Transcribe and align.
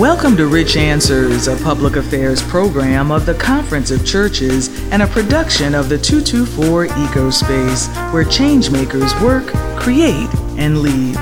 Welcome 0.00 0.34
to 0.38 0.46
Rich 0.46 0.78
Answers, 0.78 1.46
a 1.46 1.56
public 1.56 1.96
affairs 1.96 2.42
program 2.42 3.10
of 3.10 3.26
the 3.26 3.34
Conference 3.34 3.90
of 3.90 4.06
Churches 4.06 4.70
and 4.90 5.02
a 5.02 5.06
production 5.06 5.74
of 5.74 5.90
the 5.90 5.98
224 5.98 6.86
Ecospace, 6.86 8.10
where 8.10 8.24
changemakers 8.24 9.22
work, 9.22 9.44
create, 9.78 10.30
and 10.56 10.78
lead. 10.78 11.16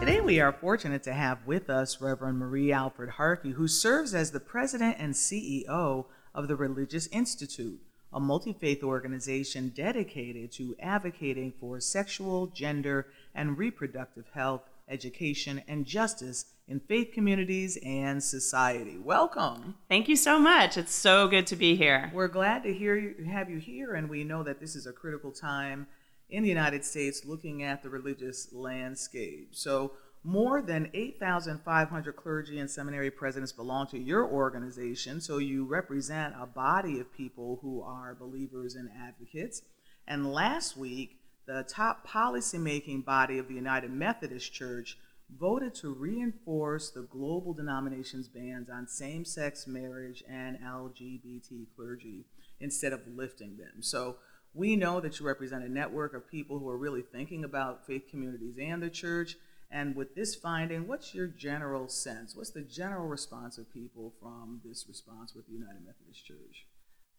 Today, 0.00 0.20
we 0.20 0.40
are 0.40 0.52
fortunate 0.52 1.04
to 1.04 1.12
have 1.12 1.46
with 1.46 1.70
us 1.70 2.00
Reverend 2.00 2.40
Marie 2.40 2.72
Alford 2.72 3.10
Harkey, 3.10 3.52
who 3.52 3.68
serves 3.68 4.16
as 4.16 4.32
the 4.32 4.40
president 4.40 4.96
and 4.98 5.14
CEO 5.14 6.06
of 6.34 6.48
the 6.48 6.56
Religious 6.56 7.06
Institute 7.06 7.80
a 8.12 8.20
multi 8.20 8.52
faith 8.52 8.82
organization 8.82 9.70
dedicated 9.74 10.50
to 10.52 10.74
advocating 10.80 11.52
for 11.60 11.80
sexual, 11.80 12.46
gender, 12.48 13.06
and 13.34 13.58
reproductive 13.58 14.26
health, 14.34 14.62
education, 14.88 15.62
and 15.68 15.86
justice 15.86 16.46
in 16.66 16.80
faith 16.80 17.12
communities 17.12 17.78
and 17.84 18.22
society. 18.22 18.98
Welcome. 18.98 19.76
Thank 19.88 20.08
you 20.08 20.16
so 20.16 20.38
much. 20.38 20.76
It's 20.76 20.94
so 20.94 21.26
good 21.28 21.46
to 21.48 21.56
be 21.56 21.76
here. 21.76 22.10
We're 22.14 22.28
glad 22.28 22.62
to 22.64 22.72
hear 22.72 22.96
you, 22.96 23.24
have 23.24 23.48
you 23.50 23.58
here, 23.58 23.94
and 23.94 24.08
we 24.08 24.24
know 24.24 24.42
that 24.42 24.60
this 24.60 24.76
is 24.76 24.86
a 24.86 24.92
critical 24.92 25.32
time 25.32 25.86
in 26.30 26.42
the 26.42 26.48
United 26.48 26.84
States 26.84 27.24
looking 27.24 27.62
at 27.62 27.82
the 27.82 27.88
religious 27.88 28.52
landscape. 28.52 29.48
So, 29.52 29.92
more 30.24 30.60
than 30.60 30.90
8,500 30.92 32.16
clergy 32.16 32.58
and 32.58 32.68
seminary 32.68 33.10
presidents 33.10 33.52
belong 33.52 33.86
to 33.86 33.98
your 33.98 34.26
organization, 34.26 35.20
so 35.20 35.38
you 35.38 35.64
represent 35.64 36.34
a 36.38 36.44
body 36.44 36.98
of 36.98 37.14
people 37.14 37.60
who 37.62 37.82
are 37.82 38.14
believers 38.14 38.74
and 38.74 38.90
advocates. 39.00 39.62
And 40.06 40.32
last 40.32 40.76
week, 40.76 41.17
the 41.48 41.64
top 41.66 42.06
policymaking 42.06 43.02
body 43.06 43.38
of 43.38 43.48
the 43.48 43.54
United 43.54 43.90
Methodist 43.90 44.52
Church 44.52 44.98
voted 45.34 45.74
to 45.76 45.94
reinforce 45.94 46.90
the 46.90 47.08
global 47.10 47.54
denomination's 47.54 48.28
bans 48.28 48.68
on 48.68 48.86
same 48.86 49.24
sex 49.24 49.66
marriage 49.66 50.22
and 50.28 50.58
LGBT 50.60 51.66
clergy 51.74 52.26
instead 52.60 52.92
of 52.92 53.00
lifting 53.16 53.56
them. 53.56 53.80
So 53.80 54.16
we 54.52 54.76
know 54.76 55.00
that 55.00 55.18
you 55.18 55.26
represent 55.26 55.64
a 55.64 55.70
network 55.70 56.12
of 56.12 56.30
people 56.30 56.58
who 56.58 56.68
are 56.68 56.76
really 56.76 57.02
thinking 57.02 57.44
about 57.44 57.86
faith 57.86 58.10
communities 58.10 58.56
and 58.60 58.82
the 58.82 58.90
church 58.90 59.36
and 59.70 59.96
with 59.96 60.14
this 60.14 60.34
finding, 60.34 60.86
what's 60.86 61.14
your 61.14 61.26
general 61.26 61.88
sense? 61.88 62.36
What's 62.36 62.50
the 62.50 62.62
general 62.62 63.06
response 63.06 63.58
of 63.58 63.72
people 63.72 64.12
from 64.20 64.60
this 64.64 64.86
response 64.86 65.34
with 65.34 65.46
the 65.46 65.52
United 65.52 65.84
Methodist 65.84 66.26
Church? 66.26 66.66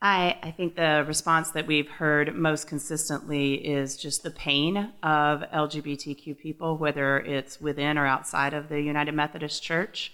I, 0.02 0.38
I 0.42 0.52
think 0.52 0.75
the 0.78 1.03
response 1.05 1.52
that 1.52 1.67
we've 1.67 1.89
heard 1.89 2.33
most 2.33 2.67
consistently 2.67 3.55
is 3.55 3.97
just 3.97 4.23
the 4.23 4.31
pain 4.31 4.94
of 5.03 5.41
LGBTQ 5.41 6.38
people, 6.38 6.78
whether 6.78 7.19
it's 7.19 7.59
within 7.59 7.97
or 7.97 8.06
outside 8.06 8.53
of 8.53 8.69
the 8.69 8.80
United 8.81 9.14
Methodist 9.14 9.61
Church. 9.61 10.14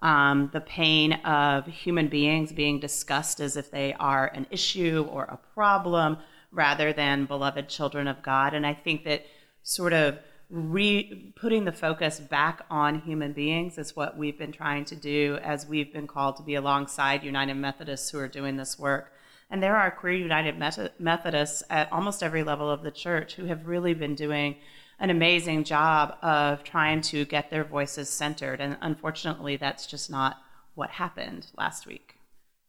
Um, 0.00 0.50
the 0.52 0.60
pain 0.60 1.14
of 1.24 1.66
human 1.66 2.08
beings 2.08 2.52
being 2.52 2.78
discussed 2.78 3.40
as 3.40 3.56
if 3.56 3.70
they 3.70 3.94
are 3.94 4.26
an 4.34 4.46
issue 4.50 5.06
or 5.10 5.24
a 5.24 5.38
problem 5.54 6.18
rather 6.50 6.92
than 6.92 7.24
beloved 7.24 7.70
children 7.70 8.08
of 8.08 8.22
God. 8.22 8.52
And 8.52 8.66
I 8.66 8.74
think 8.74 9.04
that 9.04 9.24
sort 9.62 9.94
of 9.94 10.18
re 10.50 11.32
putting 11.36 11.64
the 11.64 11.72
focus 11.72 12.20
back 12.20 12.66
on 12.68 13.00
human 13.00 13.32
beings 13.32 13.78
is 13.78 13.96
what 13.96 14.18
we've 14.18 14.36
been 14.36 14.52
trying 14.52 14.84
to 14.84 14.96
do 14.96 15.38
as 15.42 15.66
we've 15.66 15.90
been 15.90 16.06
called 16.06 16.36
to 16.36 16.42
be 16.42 16.56
alongside 16.56 17.24
United 17.24 17.54
Methodists 17.54 18.10
who 18.10 18.18
are 18.18 18.28
doing 18.28 18.58
this 18.58 18.78
work. 18.78 19.12
And 19.52 19.62
there 19.62 19.76
are 19.76 19.90
queer 19.90 20.14
United 20.14 20.58
Methodists 20.98 21.62
at 21.68 21.92
almost 21.92 22.22
every 22.22 22.42
level 22.42 22.70
of 22.70 22.82
the 22.82 22.90
church 22.90 23.34
who 23.34 23.44
have 23.44 23.66
really 23.66 23.92
been 23.92 24.14
doing 24.14 24.56
an 24.98 25.10
amazing 25.10 25.64
job 25.64 26.16
of 26.22 26.64
trying 26.64 27.02
to 27.02 27.26
get 27.26 27.50
their 27.50 27.62
voices 27.62 28.08
centered. 28.08 28.62
And 28.62 28.78
unfortunately, 28.80 29.58
that's 29.58 29.86
just 29.86 30.10
not 30.10 30.38
what 30.74 30.88
happened 30.88 31.48
last 31.58 31.86
week. 31.86 32.14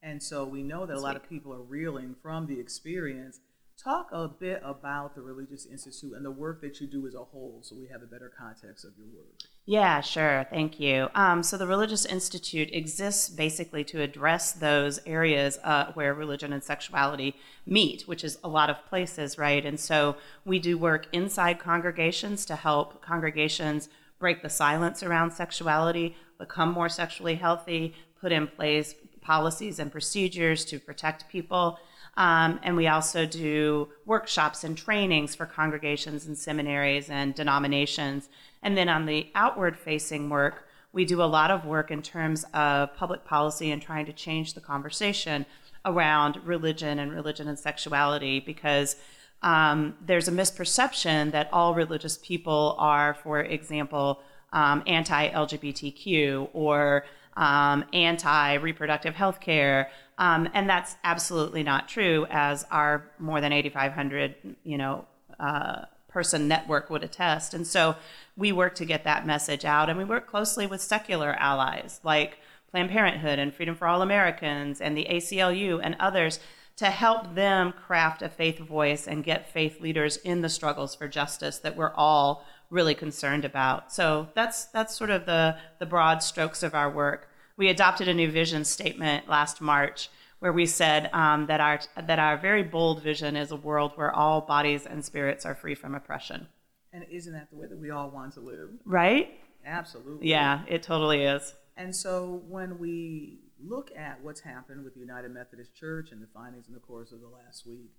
And 0.01 0.21
so 0.21 0.43
we 0.43 0.61
know 0.61 0.85
that 0.85 0.97
a 0.97 0.99
lot 0.99 1.15
of 1.15 1.27
people 1.29 1.53
are 1.53 1.63
reeling 1.63 2.17
from 2.21 2.47
the 2.47 2.59
experience 2.59 3.39
Talk 3.81 4.09
a 4.11 4.27
bit 4.27 4.61
about 4.63 5.15
the 5.15 5.21
Religious 5.21 5.65
Institute 5.65 6.13
and 6.13 6.23
the 6.23 6.31
work 6.31 6.61
that 6.61 6.79
you 6.79 6.87
do 6.87 7.07
as 7.07 7.15
a 7.15 7.23
whole 7.23 7.61
so 7.63 7.75
we 7.75 7.87
have 7.87 8.03
a 8.03 8.05
better 8.05 8.31
context 8.37 8.85
of 8.85 8.91
your 8.97 9.07
work. 9.07 9.39
Yeah, 9.65 10.01
sure. 10.01 10.45
Thank 10.49 10.77
you. 10.81 11.07
Um, 11.15 11.41
so, 11.41 11.57
the 11.57 11.67
Religious 11.67 12.05
Institute 12.05 12.69
exists 12.73 13.29
basically 13.29 13.85
to 13.85 14.01
address 14.01 14.51
those 14.51 14.99
areas 15.05 15.57
uh, 15.63 15.93
where 15.93 16.13
religion 16.13 16.51
and 16.51 16.61
sexuality 16.61 17.37
meet, 17.65 18.01
which 18.05 18.25
is 18.25 18.37
a 18.43 18.49
lot 18.49 18.69
of 18.69 18.85
places, 18.87 19.37
right? 19.37 19.65
And 19.65 19.79
so, 19.79 20.17
we 20.43 20.59
do 20.59 20.77
work 20.77 21.07
inside 21.13 21.59
congregations 21.59 22.45
to 22.47 22.57
help 22.57 23.01
congregations 23.01 23.87
break 24.19 24.41
the 24.41 24.49
silence 24.49 25.01
around 25.01 25.31
sexuality, 25.31 26.17
become 26.37 26.71
more 26.71 26.89
sexually 26.89 27.35
healthy, 27.35 27.93
put 28.19 28.33
in 28.33 28.47
place 28.47 28.95
policies 29.21 29.79
and 29.79 29.93
procedures 29.93 30.65
to 30.65 30.79
protect 30.79 31.29
people. 31.29 31.79
Um, 32.17 32.59
and 32.63 32.75
we 32.75 32.87
also 32.87 33.25
do 33.25 33.89
workshops 34.05 34.63
and 34.65 34.77
trainings 34.77 35.35
for 35.35 35.45
congregations 35.45 36.25
and 36.27 36.37
seminaries 36.37 37.09
and 37.09 37.33
denominations. 37.33 38.27
And 38.63 38.75
then 38.77 38.89
on 38.89 39.05
the 39.05 39.27
outward 39.35 39.77
facing 39.77 40.29
work, 40.29 40.65
we 40.91 41.05
do 41.05 41.21
a 41.21 41.25
lot 41.25 41.51
of 41.51 41.65
work 41.65 41.91
in 41.91 42.01
terms 42.01 42.45
of 42.53 42.95
public 42.95 43.25
policy 43.25 43.71
and 43.71 43.81
trying 43.81 44.05
to 44.05 44.13
change 44.13 44.53
the 44.53 44.61
conversation 44.61 45.45
around 45.85 46.39
religion 46.45 46.99
and 46.99 47.11
religion 47.11 47.47
and 47.47 47.59
sexuality 47.59 48.39
because 48.39 48.95
um, 49.41 49.95
there's 50.05 50.27
a 50.27 50.31
misperception 50.31 51.31
that 51.31 51.49
all 51.51 51.75
religious 51.75 52.17
people 52.23 52.75
are, 52.79 53.13
for 53.13 53.41
example, 53.41 54.21
um, 54.53 54.83
anti 54.87 55.29
LGBTQ 55.29 56.49
or 56.53 57.05
um, 57.35 57.83
anti 57.91 58.53
reproductive 58.53 59.15
health 59.15 59.41
care. 59.41 59.89
Um, 60.17 60.47
and 60.53 60.69
that's 60.69 60.95
absolutely 61.03 61.63
not 61.63 61.89
true, 61.89 62.27
as 62.29 62.65
our 62.71 63.09
more 63.19 63.41
than 63.41 63.51
8,500, 63.51 64.35
you 64.63 64.77
know, 64.77 65.05
uh, 65.39 65.85
person 66.13 66.47
network 66.47 66.89
would 66.89 67.03
attest. 67.03 67.53
And 67.53 67.67
so 67.67 67.95
we 68.37 68.51
work 68.51 68.75
to 68.75 68.85
get 68.85 69.03
that 69.03 69.25
message 69.25 69.65
out, 69.65 69.89
and 69.89 69.97
we 69.97 70.05
work 70.05 70.27
closely 70.27 70.67
with 70.67 70.81
secular 70.81 71.33
allies 71.39 71.99
like 72.03 72.39
Planned 72.71 72.91
Parenthood 72.91 73.39
and 73.39 73.53
Freedom 73.53 73.75
for 73.75 73.87
All 73.87 74.01
Americans 74.01 74.79
and 74.79 74.95
the 74.95 75.07
ACLU 75.09 75.79
and 75.83 75.95
others 75.99 76.39
to 76.77 76.85
help 76.85 77.35
them 77.35 77.71
craft 77.71 78.21
a 78.21 78.29
faith 78.29 78.57
voice 78.57 79.07
and 79.07 79.23
get 79.23 79.51
faith 79.51 79.81
leaders 79.81 80.17
in 80.17 80.41
the 80.41 80.49
struggles 80.49 80.95
for 80.95 81.07
justice 81.07 81.59
that 81.59 81.75
we're 81.75 81.93
all 81.93 82.45
really 82.69 82.95
concerned 82.95 83.45
about. 83.45 83.91
So 83.91 84.29
that's 84.33 84.65
that's 84.65 84.95
sort 84.95 85.11
of 85.11 85.25
the 85.25 85.57
the 85.79 85.85
broad 85.85 86.23
strokes 86.23 86.63
of 86.63 86.73
our 86.73 86.89
work 86.89 87.29
we 87.57 87.69
adopted 87.69 88.07
a 88.07 88.13
new 88.13 88.29
vision 88.31 88.65
statement 88.65 89.27
last 89.27 89.61
March 89.61 90.09
where 90.43 90.51
we 90.51 90.65
said 90.65 91.09
um, 91.13 91.45
that 91.45 91.61
our 91.61 91.79
that 91.95 92.19
our 92.19 92.35
very 92.35 92.63
bold 92.63 93.01
vision 93.01 93.37
is 93.37 93.51
a 93.51 93.55
world 93.55 93.93
where 93.95 94.13
all 94.13 94.41
bodies 94.41 94.85
and 94.85 95.05
spirits 95.05 95.45
are 95.45 95.55
free 95.55 95.73
from 95.73 95.95
oppression. 95.95 96.47
And 96.91 97.05
isn't 97.09 97.31
that 97.31 97.49
the 97.49 97.55
way 97.55 97.67
that 97.67 97.79
we 97.79 97.91
all 97.91 98.09
want 98.09 98.33
to 98.33 98.41
live? 98.41 98.71
Right? 98.83 99.39
Absolutely. 99.65 100.27
Yeah, 100.27 100.63
it 100.67 100.83
totally 100.83 101.23
is. 101.23 101.53
And 101.77 101.95
so 101.95 102.41
when 102.49 102.77
we 102.77 103.39
look 103.65 103.91
at 103.95 104.21
what's 104.21 104.41
happened 104.41 104.83
with 104.83 104.95
the 104.95 104.99
United 104.99 105.31
Methodist 105.31 105.75
Church 105.75 106.11
and 106.11 106.21
the 106.21 106.27
findings 106.33 106.67
in 106.67 106.73
the 106.73 106.81
course 106.81 107.13
of 107.13 107.21
the 107.21 107.29
last 107.29 107.65
week, 107.65 107.91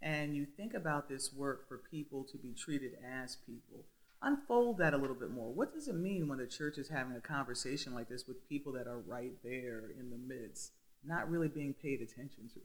and 0.00 0.34
you 0.34 0.46
think 0.46 0.72
about 0.72 1.06
this 1.06 1.34
work 1.34 1.68
for 1.68 1.82
people 1.90 2.24
to 2.32 2.38
be 2.38 2.54
treated 2.54 2.92
as 3.06 3.36
people, 3.44 3.84
unfold 4.22 4.78
that 4.78 4.94
a 4.94 4.96
little 4.96 5.14
bit 5.14 5.32
more. 5.32 5.52
What 5.52 5.74
does 5.74 5.86
it 5.86 5.96
mean 5.96 6.28
when 6.28 6.38
the 6.38 6.46
church 6.46 6.78
is 6.78 6.88
having 6.88 7.14
a 7.14 7.20
conversation 7.20 7.94
like 7.94 8.08
this 8.08 8.26
with 8.26 8.48
people 8.48 8.72
that 8.72 8.86
are 8.86 9.00
right 9.00 9.32
there 9.44 9.90
in 9.98 10.08
the 10.08 10.16
midst, 10.16 10.72
not 11.04 11.30
really 11.30 11.48
being 11.48 11.74
paid 11.74 12.00
attention 12.00 12.48
to? 12.54 12.60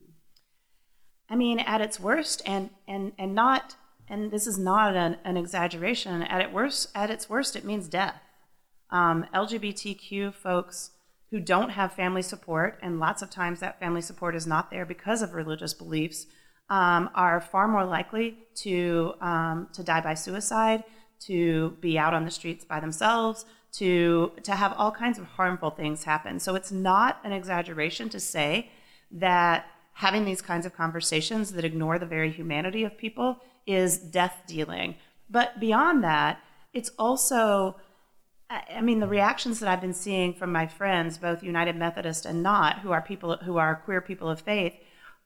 I 1.29 1.35
mean, 1.35 1.59
at 1.59 1.81
its 1.81 1.99
worst, 1.99 2.41
and 2.45 2.69
and 2.87 3.13
and 3.17 3.33
not, 3.33 3.75
and 4.07 4.31
this 4.31 4.47
is 4.47 4.57
not 4.57 4.95
an, 4.95 5.17
an 5.23 5.37
exaggeration. 5.37 6.21
At 6.23 6.41
its 6.41 6.53
worst, 6.53 6.89
at 6.95 7.09
its 7.09 7.29
worst, 7.29 7.55
it 7.55 7.65
means 7.65 7.87
death. 7.87 8.21
Um, 8.91 9.25
LGBTQ 9.33 10.33
folks 10.33 10.91
who 11.31 11.39
don't 11.39 11.71
have 11.71 11.93
family 11.93 12.21
support, 12.21 12.79
and 12.83 12.99
lots 12.99 13.21
of 13.21 13.29
times 13.29 13.59
that 13.59 13.79
family 13.79 14.01
support 14.01 14.35
is 14.35 14.45
not 14.45 14.69
there 14.69 14.85
because 14.85 15.21
of 15.21 15.33
religious 15.33 15.73
beliefs, 15.73 16.27
um, 16.69 17.09
are 17.15 17.41
far 17.41 17.67
more 17.67 17.85
likely 17.85 18.37
to 18.55 19.13
um, 19.21 19.67
to 19.73 19.83
die 19.83 20.01
by 20.01 20.13
suicide 20.13 20.83
to 21.19 21.71
be 21.79 21.97
out 21.97 22.13
on 22.13 22.25
the 22.25 22.31
streets 22.31 22.65
by 22.65 22.79
themselves, 22.79 23.45
to, 23.77 24.31
to 24.43 24.55
have 24.55 24.73
all 24.73 24.91
kinds 24.91 25.17
of 25.17 25.25
harmful 25.25 25.69
things 25.69 26.03
happen. 26.03 26.39
So 26.39 26.55
it's 26.55 26.71
not 26.71 27.19
an 27.23 27.31
exaggeration 27.31 28.09
to 28.09 28.19
say 28.19 28.69
that 29.11 29.65
having 29.93 30.25
these 30.25 30.41
kinds 30.41 30.65
of 30.65 30.75
conversations 30.75 31.51
that 31.51 31.65
ignore 31.65 31.99
the 31.99 32.05
very 32.05 32.31
humanity 32.31 32.83
of 32.83 32.97
people 32.97 33.41
is 33.65 33.97
death 33.97 34.43
dealing. 34.47 34.95
But 35.29 35.59
beyond 35.59 36.03
that, 36.03 36.39
it's 36.73 36.91
also, 36.99 37.77
I 38.49 38.81
mean, 38.81 38.99
the 38.99 39.07
reactions 39.07 39.59
that 39.59 39.69
I've 39.69 39.81
been 39.81 39.93
seeing 39.93 40.33
from 40.33 40.51
my 40.51 40.67
friends, 40.67 41.17
both 41.17 41.43
United 41.43 41.75
Methodist 41.75 42.25
and 42.25 42.43
not, 42.43 42.79
who 42.79 42.91
are 42.91 43.01
people 43.01 43.37
who 43.37 43.57
are 43.57 43.81
queer 43.83 44.01
people 44.01 44.29
of 44.29 44.41
faith, 44.41 44.73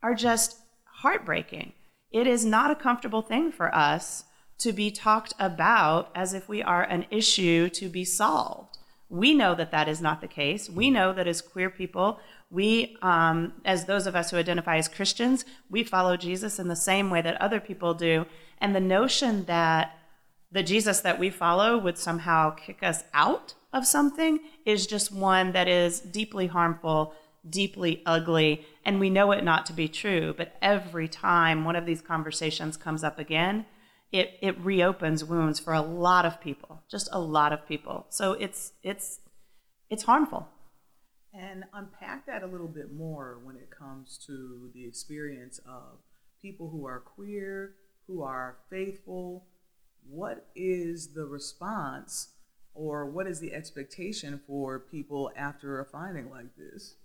are 0.01 0.15
just 0.15 0.57
heartbreaking. 0.85 1.73
It 2.11 2.27
is 2.27 2.45
not 2.45 2.71
a 2.71 2.75
comfortable 2.75 3.21
thing 3.21 3.51
for 3.51 3.73
us 3.73 4.23
to 4.59 4.71
be 4.71 4.91
talked 4.91 5.33
about 5.39 6.11
as 6.13 6.33
if 6.33 6.47
we 6.47 6.61
are 6.61 6.83
an 6.83 7.05
issue 7.09 7.69
to 7.69 7.89
be 7.89 8.05
solved. 8.05 8.77
We 9.09 9.33
know 9.33 9.55
that 9.55 9.71
that 9.71 9.87
is 9.87 10.01
not 10.01 10.21
the 10.21 10.27
case. 10.27 10.69
We 10.69 10.91
know 10.91 11.13
that 11.13 11.27
as 11.27 11.41
queer 11.41 11.69
people, 11.69 12.19
we, 12.51 12.95
um, 13.01 13.53
as 13.65 13.85
those 13.85 14.05
of 14.05 14.15
us 14.15 14.29
who 14.29 14.37
identify 14.37 14.77
as 14.77 14.87
Christians, 14.87 15.45
we 15.69 15.83
follow 15.83 16.15
Jesus 16.15 16.59
in 16.59 16.67
the 16.67 16.75
same 16.75 17.09
way 17.09 17.21
that 17.21 17.41
other 17.41 17.59
people 17.59 17.93
do. 17.93 18.25
And 18.59 18.75
the 18.75 18.79
notion 18.79 19.45
that 19.45 19.97
the 20.51 20.63
Jesus 20.63 20.99
that 21.01 21.19
we 21.19 21.29
follow 21.29 21.77
would 21.77 21.97
somehow 21.97 22.51
kick 22.51 22.83
us 22.83 23.03
out 23.13 23.53
of 23.71 23.85
something 23.85 24.39
is 24.65 24.87
just 24.87 25.11
one 25.11 25.51
that 25.51 25.67
is 25.67 25.99
deeply 25.99 26.47
harmful, 26.47 27.13
deeply 27.47 28.01
ugly, 28.05 28.65
and 28.83 28.99
we 28.99 29.09
know 29.09 29.31
it 29.31 29.43
not 29.43 29.65
to 29.67 29.73
be 29.73 29.87
true. 29.87 30.33
But 30.35 30.55
every 30.61 31.07
time 31.07 31.63
one 31.63 31.75
of 31.75 31.85
these 31.85 32.01
conversations 32.01 32.77
comes 32.77 33.03
up 33.03 33.19
again, 33.19 33.65
it, 34.11 34.37
it 34.41 34.59
reopens 34.59 35.23
wounds 35.23 35.59
for 35.59 35.73
a 35.73 35.81
lot 35.81 36.25
of 36.25 36.41
people, 36.41 36.83
just 36.89 37.09
a 37.11 37.19
lot 37.19 37.53
of 37.53 37.67
people. 37.67 38.07
So 38.09 38.33
it's 38.33 38.73
it's 38.83 39.19
it's 39.89 40.03
harmful. 40.03 40.47
And 41.33 41.63
unpack 41.73 42.25
that 42.25 42.41
a 42.41 42.47
little 42.47 42.67
bit 42.67 42.91
more 42.91 43.39
when 43.43 43.55
it 43.55 43.69
comes 43.69 44.17
to 44.25 44.71
the 44.73 44.85
experience 44.85 45.59
of 45.59 45.99
people 46.41 46.69
who 46.69 46.85
are 46.87 46.99
queer, 46.99 47.75
who 48.07 48.23
are 48.23 48.57
faithful. 48.69 49.45
What 50.09 50.47
is 50.55 51.13
the 51.13 51.25
response 51.25 52.33
or 52.73 53.05
what 53.05 53.27
is 53.27 53.39
the 53.39 53.53
expectation 53.53 54.41
for 54.47 54.79
people 54.79 55.31
after 55.35 55.79
a 55.79 55.85
finding 55.85 56.31
like 56.31 56.55
this? 56.57 56.95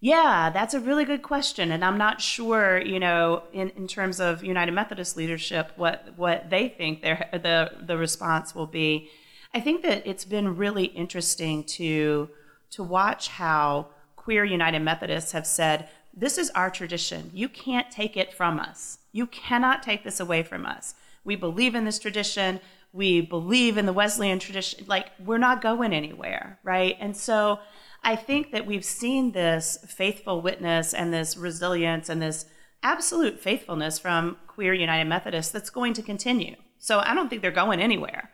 Yeah, 0.00 0.50
that's 0.50 0.74
a 0.74 0.80
really 0.80 1.04
good 1.04 1.22
question. 1.22 1.72
And 1.72 1.84
I'm 1.84 1.98
not 1.98 2.20
sure, 2.20 2.80
you 2.80 3.00
know, 3.00 3.42
in, 3.52 3.70
in 3.70 3.88
terms 3.88 4.20
of 4.20 4.44
United 4.44 4.72
Methodist 4.72 5.16
leadership, 5.16 5.72
what, 5.76 6.12
what 6.16 6.50
they 6.50 6.68
think 6.68 7.02
their, 7.02 7.28
the, 7.32 7.72
the 7.84 7.98
response 7.98 8.54
will 8.54 8.66
be. 8.66 9.10
I 9.52 9.60
think 9.60 9.82
that 9.82 10.06
it's 10.06 10.24
been 10.24 10.56
really 10.56 10.84
interesting 10.84 11.64
to, 11.64 12.28
to 12.70 12.82
watch 12.84 13.28
how 13.28 13.88
queer 14.14 14.44
United 14.44 14.80
Methodists 14.80 15.32
have 15.32 15.46
said, 15.46 15.88
this 16.14 16.38
is 16.38 16.50
our 16.50 16.70
tradition. 16.70 17.30
You 17.34 17.48
can't 17.48 17.90
take 17.90 18.16
it 18.16 18.32
from 18.32 18.60
us. 18.60 18.98
You 19.12 19.26
cannot 19.26 19.82
take 19.82 20.04
this 20.04 20.20
away 20.20 20.42
from 20.42 20.64
us. 20.64 20.94
We 21.24 21.34
believe 21.34 21.74
in 21.74 21.84
this 21.84 21.98
tradition. 21.98 22.60
We 22.92 23.20
believe 23.20 23.76
in 23.76 23.86
the 23.86 23.92
Wesleyan 23.92 24.38
tradition. 24.38 24.84
Like, 24.86 25.08
we're 25.24 25.38
not 25.38 25.60
going 25.60 25.92
anywhere, 25.92 26.58
right? 26.62 26.96
And 27.00 27.16
so 27.16 27.58
I 28.08 28.16
think 28.16 28.52
that 28.52 28.64
we've 28.64 28.86
seen 28.86 29.32
this 29.32 29.76
faithful 29.86 30.40
witness 30.40 30.94
and 30.94 31.12
this 31.12 31.36
resilience 31.36 32.08
and 32.08 32.22
this 32.22 32.46
absolute 32.82 33.38
faithfulness 33.38 33.98
from 33.98 34.38
queer 34.46 34.72
United 34.72 35.04
Methodists 35.04 35.52
that's 35.52 35.68
going 35.68 35.92
to 35.92 36.00
continue. 36.00 36.56
So 36.78 37.00
I 37.00 37.12
don't 37.12 37.28
think 37.28 37.42
they're 37.42 37.50
going 37.50 37.82
anywhere. 37.82 38.30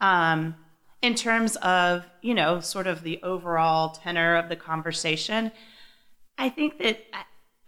Um, 0.00 0.54
in 1.02 1.14
terms 1.14 1.56
of, 1.56 2.06
you 2.22 2.32
know, 2.32 2.60
sort 2.60 2.86
of 2.86 3.02
the 3.02 3.22
overall 3.22 3.90
tenor 3.90 4.34
of 4.34 4.48
the 4.48 4.56
conversation, 4.56 5.52
I 6.38 6.48
think 6.48 6.78
that 6.78 6.98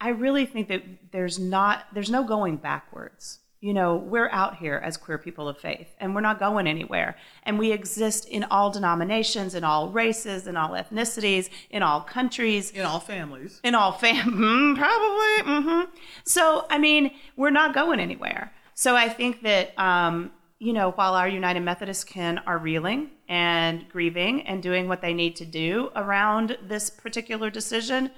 I 0.00 0.08
really 0.08 0.46
think 0.46 0.68
that 0.68 0.82
there's 1.12 1.38
not 1.38 1.84
there's 1.92 2.08
no 2.08 2.24
going 2.24 2.56
backwards 2.56 3.40
you 3.60 3.74
know, 3.74 3.96
we're 3.96 4.30
out 4.30 4.56
here 4.56 4.80
as 4.82 4.96
queer 4.96 5.18
people 5.18 5.46
of 5.46 5.58
faith 5.58 5.88
and 5.98 6.14
we're 6.14 6.22
not 6.22 6.38
going 6.38 6.66
anywhere. 6.66 7.16
And 7.42 7.58
we 7.58 7.72
exist 7.72 8.26
in 8.26 8.44
all 8.44 8.70
denominations, 8.70 9.54
in 9.54 9.64
all 9.64 9.90
races, 9.90 10.46
in 10.46 10.56
all 10.56 10.70
ethnicities, 10.70 11.50
in 11.68 11.82
all 11.82 12.00
countries, 12.00 12.70
in 12.70 12.86
all 12.86 13.00
families. 13.00 13.60
In 13.62 13.74
all 13.74 13.92
fam 13.92 14.30
mm, 14.30 14.76
probably. 14.78 15.52
Mm-hmm. 15.52 15.94
So, 16.24 16.66
I 16.70 16.78
mean, 16.78 17.10
we're 17.36 17.50
not 17.50 17.74
going 17.74 18.00
anywhere. 18.00 18.50
So 18.72 18.96
I 18.96 19.10
think 19.10 19.42
that, 19.42 19.78
um, 19.78 20.32
you 20.58 20.72
know, 20.72 20.92
while 20.92 21.12
our 21.12 21.28
United 21.28 21.60
Methodists 21.60 22.04
kin 22.04 22.38
are 22.38 22.56
reeling 22.56 23.10
and 23.28 23.86
grieving 23.90 24.40
and 24.46 24.62
doing 24.62 24.88
what 24.88 25.02
they 25.02 25.12
need 25.12 25.36
to 25.36 25.44
do 25.44 25.90
around 25.94 26.56
this 26.66 26.88
particular 26.88 27.50
decision, 27.50 28.10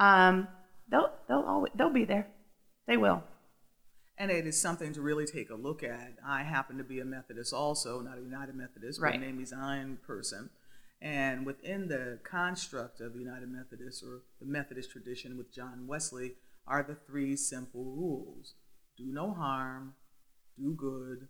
um, 0.00 0.48
they'll 0.88 1.12
they'll 1.28 1.44
always, 1.46 1.72
they'll 1.76 1.90
be 1.90 2.04
there. 2.04 2.26
They 2.88 2.96
will 2.96 3.22
and 4.20 4.30
it 4.30 4.46
is 4.46 4.60
something 4.60 4.92
to 4.92 5.00
really 5.00 5.24
take 5.24 5.48
a 5.48 5.54
look 5.54 5.82
at. 5.82 6.12
I 6.24 6.42
happen 6.42 6.76
to 6.76 6.84
be 6.84 7.00
a 7.00 7.06
Methodist 7.06 7.54
also, 7.54 8.02
not 8.02 8.18
a 8.18 8.20
United 8.20 8.54
Methodist, 8.54 9.00
right. 9.00 9.14
but 9.14 9.22
an 9.22 9.26
AME 9.26 9.46
Zion 9.46 9.98
person. 10.06 10.50
And 11.00 11.46
within 11.46 11.88
the 11.88 12.18
construct 12.22 13.00
of 13.00 13.14
the 13.14 13.18
United 13.18 13.48
Methodist 13.48 14.04
or 14.04 14.20
the 14.38 14.44
Methodist 14.44 14.90
tradition 14.90 15.38
with 15.38 15.50
John 15.50 15.86
Wesley 15.86 16.34
are 16.66 16.82
the 16.82 16.94
three 16.94 17.34
simple 17.34 17.84
rules 17.84 18.52
do 18.98 19.06
no 19.06 19.32
harm, 19.32 19.94
do 20.58 20.74
good, 20.74 21.26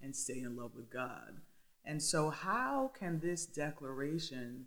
and 0.00 0.16
stay 0.16 0.40
in 0.40 0.56
love 0.56 0.70
with 0.74 0.90
God. 0.90 1.42
And 1.84 2.02
so, 2.02 2.30
how 2.30 2.90
can 2.98 3.20
this 3.20 3.44
declaration 3.44 4.64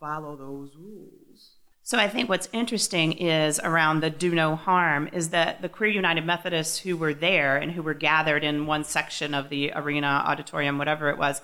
follow 0.00 0.34
those 0.34 0.74
rules? 0.76 1.59
So 1.82 1.98
I 1.98 2.08
think 2.08 2.28
what's 2.28 2.48
interesting 2.52 3.12
is 3.12 3.58
around 3.58 4.00
the 4.00 4.10
do 4.10 4.34
no 4.34 4.54
harm 4.54 5.08
is 5.12 5.30
that 5.30 5.62
the 5.62 5.68
Queer 5.68 5.90
United 5.90 6.24
Methodists 6.24 6.78
who 6.78 6.96
were 6.96 7.14
there 7.14 7.56
and 7.56 7.72
who 7.72 7.82
were 7.82 7.94
gathered 7.94 8.44
in 8.44 8.66
one 8.66 8.84
section 8.84 9.34
of 9.34 9.48
the 9.48 9.72
arena, 9.74 10.22
auditorium, 10.26 10.78
whatever 10.78 11.08
it 11.08 11.18
was, 11.18 11.42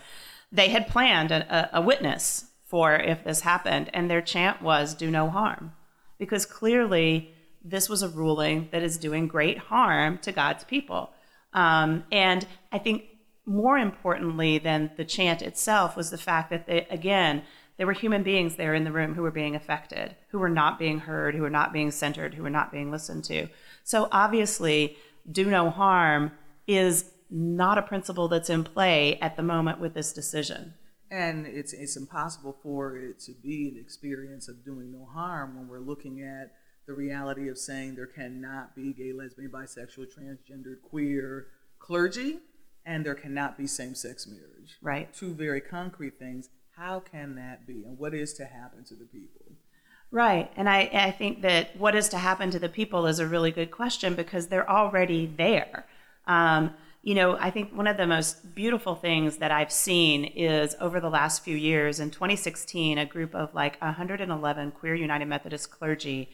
they 0.53 0.69
had 0.69 0.89
planned 0.89 1.33
a, 1.33 1.71
a 1.77 1.81
witness 1.81 2.47
for 2.65 2.95
if 2.95 3.25
this 3.25 3.41
happened, 3.41 3.91
and 3.95 4.11
their 4.11 4.21
chant 4.21 4.61
was 4.61 4.95
do 4.95 5.11
no 5.11 5.31
harm, 5.31 5.73
because 6.19 6.45
clearly 6.45 7.33
this 7.65 7.89
was 7.89 8.03
a 8.03 8.09
ruling 8.09 8.69
that 8.73 8.83
is 8.83 8.99
doing 8.99 9.27
great 9.29 9.59
harm 9.59 10.19
to 10.19 10.33
God's 10.33 10.65
people. 10.65 11.11
Um, 11.53 12.05
and 12.13 12.47
I 12.71 12.79
think 12.79 13.05
more 13.45 13.79
importantly 13.79 14.59
than 14.59 14.91
the 14.97 15.05
chant 15.05 15.43
itself 15.43 15.97
was 15.97 16.11
the 16.11 16.19
fact 16.19 16.51
that 16.51 16.67
they, 16.67 16.87
again, 16.91 17.43
there 17.77 17.87
were 17.87 17.93
human 17.93 18.23
beings 18.23 18.57
there 18.57 18.75
in 18.75 18.85
the 18.85 18.93
room 18.93 19.15
who 19.15 19.23
were 19.23 19.31
being 19.31 19.55
affected, 19.55 20.17
who 20.31 20.39
were 20.39 20.49
not 20.49 20.79
being 20.79 21.01
heard, 21.01 21.35
who 21.35 21.43
were 21.43 21.51
not 21.51 21.73
being 21.73 21.91
centered, 21.91 22.35
who 22.35 22.43
were 22.43 22.51
not 22.51 22.73
being 22.73 22.91
listened 22.91 23.25
to. 23.25 23.49
So 23.85 24.09
obviously, 24.13 24.97
do 25.31 25.51
no 25.51 25.71
harm 25.71 26.33
is 26.67 27.11
not 27.31 27.79
a 27.79 27.83
principle 27.83 28.29
that's 28.29 28.51
in 28.51 28.65
play 28.65 29.19
at 29.21 29.37
the 29.37 29.43
moment 29.43 29.81
with 29.81 29.95
this 29.95 30.13
decision. 30.13 30.75
And 31.11 31.47
it's 31.47 31.73
it's 31.73 31.97
impossible 31.97 32.57
for 32.63 32.97
it 32.97 33.21
to 33.21 33.33
be 33.33 33.69
an 33.69 33.81
experience 33.81 34.49
of 34.49 34.65
doing 34.65 34.91
no 34.93 35.05
harm 35.05 35.57
when 35.57 35.69
we're 35.69 35.79
looking 35.81 36.21
at 36.23 36.53
the 36.87 36.95
reality 36.95 37.49
of 37.49 37.59
saying 37.59 37.95
there 37.95 38.07
cannot 38.07 38.75
be 38.75 38.93
gay, 38.93 39.13
lesbian, 39.13 39.51
bisexual, 39.51 40.07
transgender, 40.07 40.81
queer 40.89 41.49
clergy, 41.79 42.39
and 42.85 43.05
there 43.05 43.15
cannot 43.15 43.59
be 43.59 43.67
same-sex 43.67 44.27
marriage. 44.27 44.77
Right. 44.81 45.13
Two 45.13 45.35
very 45.35 45.61
concrete 45.61 46.19
things 46.19 46.49
how 46.77 47.01
can 47.01 47.37
that 47.37 47.67
be? 47.67 47.85
And 47.85 47.99
what 47.99 48.15
is 48.15 48.35
to 48.35 48.45
happen 48.45 48.85
to 48.85 48.95
the 48.95 49.07
people? 49.07 49.53
Right. 50.11 50.53
And 50.57 50.69
I, 50.69 50.91
I 50.93 51.11
think 51.11 51.43
that 51.43 51.77
what 51.77 51.95
is 51.95 52.09
to 52.11 52.19
happen 52.19 52.51
to 52.51 52.59
the 52.59 52.69
people 52.69 53.07
is 53.07 53.19
a 53.19 53.27
really 53.27 53.51
good 53.51 53.71
question 53.71 54.15
because 54.15 54.49
they're 54.49 54.69
already 54.69 55.27
there. 55.27 55.87
Um, 56.27 56.75
you 57.03 57.15
know, 57.15 57.37
I 57.39 57.51
think 57.51 57.75
one 57.75 57.87
of 57.87 57.97
the 57.97 58.07
most 58.07 58.55
beautiful 58.55 58.95
things 58.95 59.39
that 59.39 59.51
I've 59.51 59.73
seen 59.73 60.25
is 60.25 60.75
over 60.81 61.01
the 61.01 61.09
last 61.09 61.43
few 61.43 61.57
years, 61.57 61.99
in 61.99 62.11
2016, 62.11 62.99
a 62.99 63.07
group 63.07 63.35
of 63.35 63.55
like 63.55 63.81
111 63.81 64.73
queer 64.73 64.95
United 64.95 65.27
Methodist 65.27 65.71
clergy 65.71 66.29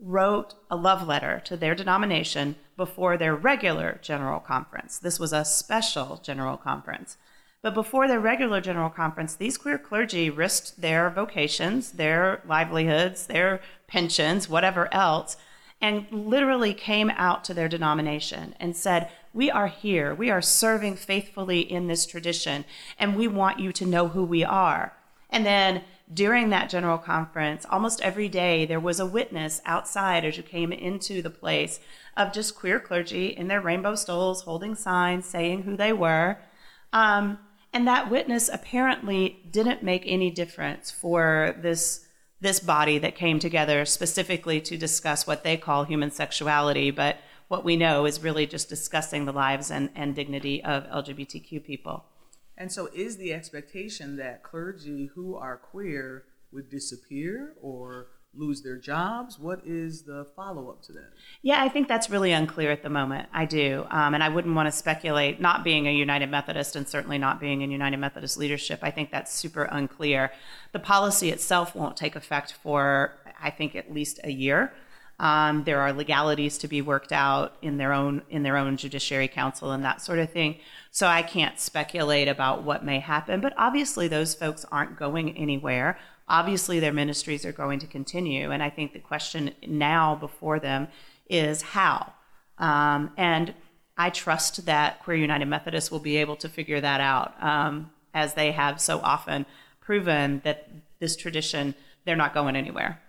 wrote 0.00 0.54
a 0.70 0.76
love 0.76 1.06
letter 1.06 1.40
to 1.44 1.56
their 1.56 1.74
denomination 1.74 2.56
before 2.76 3.16
their 3.16 3.34
regular 3.34 3.98
general 4.00 4.40
conference. 4.40 4.98
This 4.98 5.20
was 5.20 5.32
a 5.32 5.44
special 5.44 6.20
general 6.22 6.56
conference. 6.56 7.18
But 7.62 7.74
before 7.74 8.08
their 8.08 8.18
regular 8.18 8.60
general 8.60 8.90
conference, 8.90 9.36
these 9.36 9.56
queer 9.56 9.78
clergy 9.78 10.28
risked 10.28 10.80
their 10.80 11.08
vocations, 11.10 11.92
their 11.92 12.42
livelihoods, 12.44 13.26
their 13.26 13.60
pensions, 13.86 14.48
whatever 14.48 14.92
else, 14.92 15.36
and 15.80 16.06
literally 16.10 16.74
came 16.74 17.10
out 17.10 17.44
to 17.44 17.54
their 17.54 17.68
denomination 17.68 18.56
and 18.58 18.76
said, 18.76 19.10
We 19.32 19.48
are 19.48 19.68
here. 19.68 20.12
We 20.12 20.28
are 20.28 20.42
serving 20.42 20.96
faithfully 20.96 21.60
in 21.60 21.86
this 21.86 22.04
tradition, 22.04 22.64
and 22.98 23.16
we 23.16 23.28
want 23.28 23.60
you 23.60 23.72
to 23.72 23.86
know 23.86 24.08
who 24.08 24.24
we 24.24 24.42
are. 24.42 24.92
And 25.30 25.46
then 25.46 25.82
during 26.12 26.50
that 26.50 26.68
general 26.68 26.98
conference, 26.98 27.64
almost 27.70 28.02
every 28.02 28.28
day, 28.28 28.66
there 28.66 28.80
was 28.80 28.98
a 28.98 29.06
witness 29.06 29.60
outside 29.64 30.24
as 30.24 30.36
you 30.36 30.42
came 30.42 30.72
into 30.72 31.22
the 31.22 31.30
place 31.30 31.78
of 32.16 32.32
just 32.32 32.56
queer 32.56 32.80
clergy 32.80 33.28
in 33.28 33.46
their 33.46 33.60
rainbow 33.60 33.94
stoles 33.94 34.42
holding 34.42 34.74
signs 34.74 35.26
saying 35.26 35.62
who 35.62 35.76
they 35.76 35.92
were. 35.92 36.38
Um, 36.92 37.38
and 37.72 37.86
that 37.88 38.10
witness 38.10 38.50
apparently 38.52 39.42
didn't 39.50 39.82
make 39.82 40.02
any 40.06 40.30
difference 40.30 40.90
for 40.90 41.54
this 41.60 42.06
this 42.40 42.58
body 42.58 42.98
that 42.98 43.14
came 43.14 43.38
together 43.38 43.84
specifically 43.84 44.60
to 44.60 44.76
discuss 44.76 45.28
what 45.28 45.44
they 45.44 45.56
call 45.56 45.84
human 45.84 46.10
sexuality, 46.10 46.90
but 46.90 47.18
what 47.46 47.64
we 47.64 47.76
know 47.76 48.04
is 48.04 48.20
really 48.20 48.46
just 48.46 48.68
discussing 48.68 49.24
the 49.24 49.32
lives 49.32 49.70
and, 49.70 49.90
and 49.94 50.16
dignity 50.16 50.62
of 50.64 50.84
LGBTQ 50.88 51.62
people. 51.64 52.04
And 52.58 52.72
so, 52.72 52.88
is 52.92 53.16
the 53.16 53.32
expectation 53.32 54.16
that 54.16 54.42
clergy 54.42 55.10
who 55.14 55.36
are 55.36 55.56
queer 55.56 56.24
would 56.50 56.68
disappear, 56.68 57.54
or 57.62 58.08
lose 58.34 58.62
their 58.62 58.76
jobs? 58.76 59.38
What 59.38 59.60
is 59.66 60.02
the 60.02 60.26
follow 60.34 60.70
up 60.70 60.82
to 60.84 60.92
that? 60.92 61.10
Yeah, 61.42 61.62
I 61.62 61.68
think 61.68 61.88
that's 61.88 62.08
really 62.08 62.32
unclear 62.32 62.70
at 62.70 62.82
the 62.82 62.88
moment. 62.88 63.28
I 63.32 63.44
do. 63.44 63.86
Um, 63.90 64.14
and 64.14 64.22
I 64.22 64.28
wouldn't 64.28 64.54
want 64.54 64.66
to 64.66 64.72
speculate, 64.72 65.40
not 65.40 65.64
being 65.64 65.86
a 65.86 65.92
United 65.92 66.30
Methodist 66.30 66.76
and 66.76 66.88
certainly 66.88 67.18
not 67.18 67.40
being 67.40 67.60
in 67.60 67.70
United 67.70 67.98
Methodist 67.98 68.38
leadership, 68.38 68.80
I 68.82 68.90
think 68.90 69.10
that's 69.10 69.32
super 69.32 69.64
unclear. 69.64 70.32
The 70.72 70.78
policy 70.78 71.30
itself 71.30 71.74
won't 71.74 71.96
take 71.96 72.16
effect 72.16 72.52
for, 72.52 73.18
I 73.42 73.50
think, 73.50 73.76
at 73.76 73.92
least 73.92 74.20
a 74.24 74.30
year. 74.30 74.72
Um, 75.22 75.62
there 75.64 75.80
are 75.80 75.92
legalities 75.92 76.58
to 76.58 76.68
be 76.68 76.82
worked 76.82 77.12
out 77.12 77.56
in 77.62 77.76
their 77.76 77.92
own 77.92 78.22
in 78.28 78.42
their 78.42 78.56
own 78.56 78.76
judiciary 78.76 79.28
council 79.28 79.70
and 79.70 79.84
that 79.84 80.00
sort 80.00 80.18
of 80.18 80.32
thing. 80.32 80.58
So 80.90 81.06
I 81.06 81.22
can't 81.22 81.60
speculate 81.60 82.26
about 82.26 82.64
what 82.64 82.84
may 82.84 82.98
happen. 82.98 83.40
But 83.40 83.54
obviously, 83.56 84.08
those 84.08 84.34
folks 84.34 84.64
aren't 84.72 84.98
going 84.98 85.36
anywhere 85.36 85.98
obviously 86.32 86.80
their 86.80 86.94
ministries 86.94 87.44
are 87.44 87.52
going 87.52 87.78
to 87.78 87.86
continue. 87.86 88.50
And 88.50 88.62
I 88.62 88.70
think 88.70 88.94
the 88.94 88.98
question 88.98 89.52
now 89.68 90.16
before 90.16 90.58
them 90.58 90.88
is 91.28 91.60
how. 91.60 92.14
Um, 92.58 93.12
and 93.18 93.54
I 93.98 94.08
trust 94.10 94.64
that 94.64 95.02
Queer 95.04 95.18
United 95.18 95.44
Methodists 95.44 95.90
will 95.90 96.00
be 96.00 96.16
able 96.16 96.36
to 96.36 96.48
figure 96.48 96.80
that 96.80 97.00
out, 97.00 97.40
um, 97.42 97.90
as 98.14 98.32
they 98.32 98.52
have 98.52 98.80
so 98.80 98.98
often 99.00 99.44
proven 99.80 100.40
that 100.44 100.70
this 101.00 101.16
tradition, 101.16 101.74
they're 102.04 102.16
not 102.16 102.32
going 102.32 102.56
anywhere. 102.56 103.00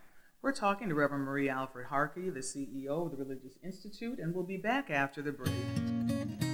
We're 0.41 0.51
talking 0.51 0.89
to 0.89 0.95
Reverend 0.95 1.23
Marie 1.23 1.49
Alford 1.49 1.85
Harkey, 1.85 2.29
the 2.29 2.41
CEO 2.41 3.05
of 3.05 3.11
the 3.11 3.17
Religious 3.17 3.53
Institute, 3.63 4.19
and 4.19 4.35
we'll 4.35 4.43
be 4.43 4.57
back 4.57 4.89
after 4.89 5.21
the 5.21 5.31
break. 5.31 6.52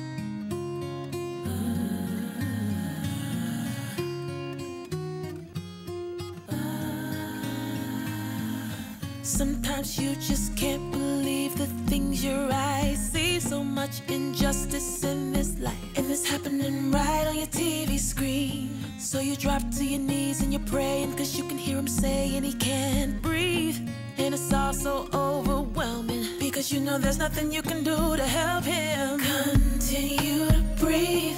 Sometimes 9.30 9.98
you 9.98 10.16
just 10.16 10.58
can't 10.58 10.92
believe 10.92 11.56
the 11.56 11.68
things 11.88 12.26
your 12.26 12.50
eyes 12.52 13.12
see. 13.12 13.40
So 13.40 13.64
much 13.64 14.02
injustice 14.08 15.04
in 15.04 15.32
this 15.32 15.58
life, 15.60 15.78
and 15.96 16.10
it's 16.10 16.28
happening 16.28 16.92
right 16.92 17.28
on 17.28 17.36
your 17.36 17.48
TV 17.48 18.00
screen. 18.00 18.72
So 18.98 19.20
you 19.20 19.36
drop 19.36 19.62
to 19.78 19.86
your 19.86 20.00
knees 20.00 20.42
and 20.42 20.52
you're 20.52 20.66
praying, 20.66 21.16
cause 21.16 21.38
you 21.38 21.44
can 21.44 21.60
hear 21.60 21.78
him 21.78 21.88
saying 21.88 22.44
he 22.44 22.54
can't 22.54 23.22
breathe. 23.22 23.78
And 24.18 24.34
it's 24.34 24.52
all 24.52 24.74
so 24.74 25.08
overwhelming, 25.14 26.40
because 26.40 26.74
you 26.74 26.80
know 26.80 26.98
there's 26.98 27.20
nothing 27.20 27.52
you 27.54 27.62
can 27.62 27.84
do 27.84 28.18
to 28.18 28.26
help 28.26 28.64
him. 28.66 29.20
Continue 29.20 30.48
to 30.48 30.64
breathe, 30.80 31.38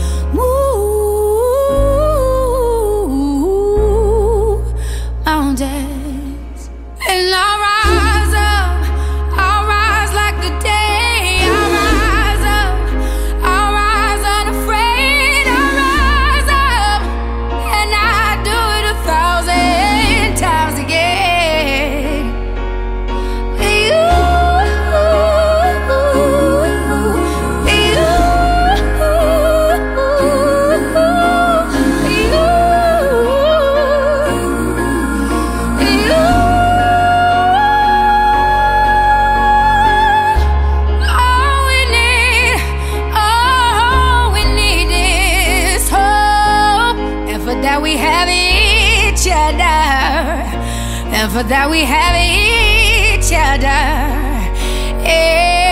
And 51.21 51.31
for 51.31 51.43
that 51.43 51.69
we 51.69 51.81
have 51.81 52.15
each 52.17 53.31
other. 53.31 53.67
And 55.05 55.70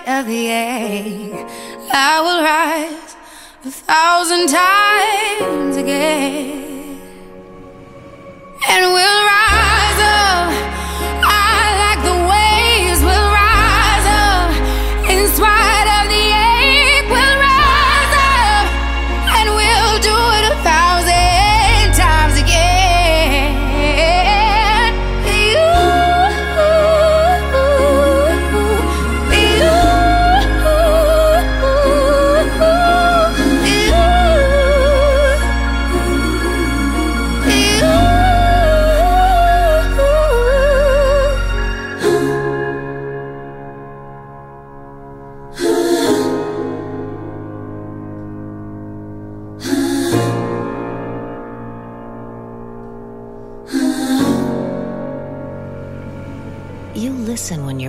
spite 0.00 0.18
of 0.18 0.26
the 0.26 0.48
ache. 0.48 1.46
I 1.92 2.20
will 2.20 2.42
rise 2.42 3.16
a 3.64 3.70
thousand 3.70 4.48
times 4.48 5.76
again, 5.76 7.00
and 8.68 8.92
we'll 8.92 9.24
rise 9.24 10.00
up. 10.00 10.69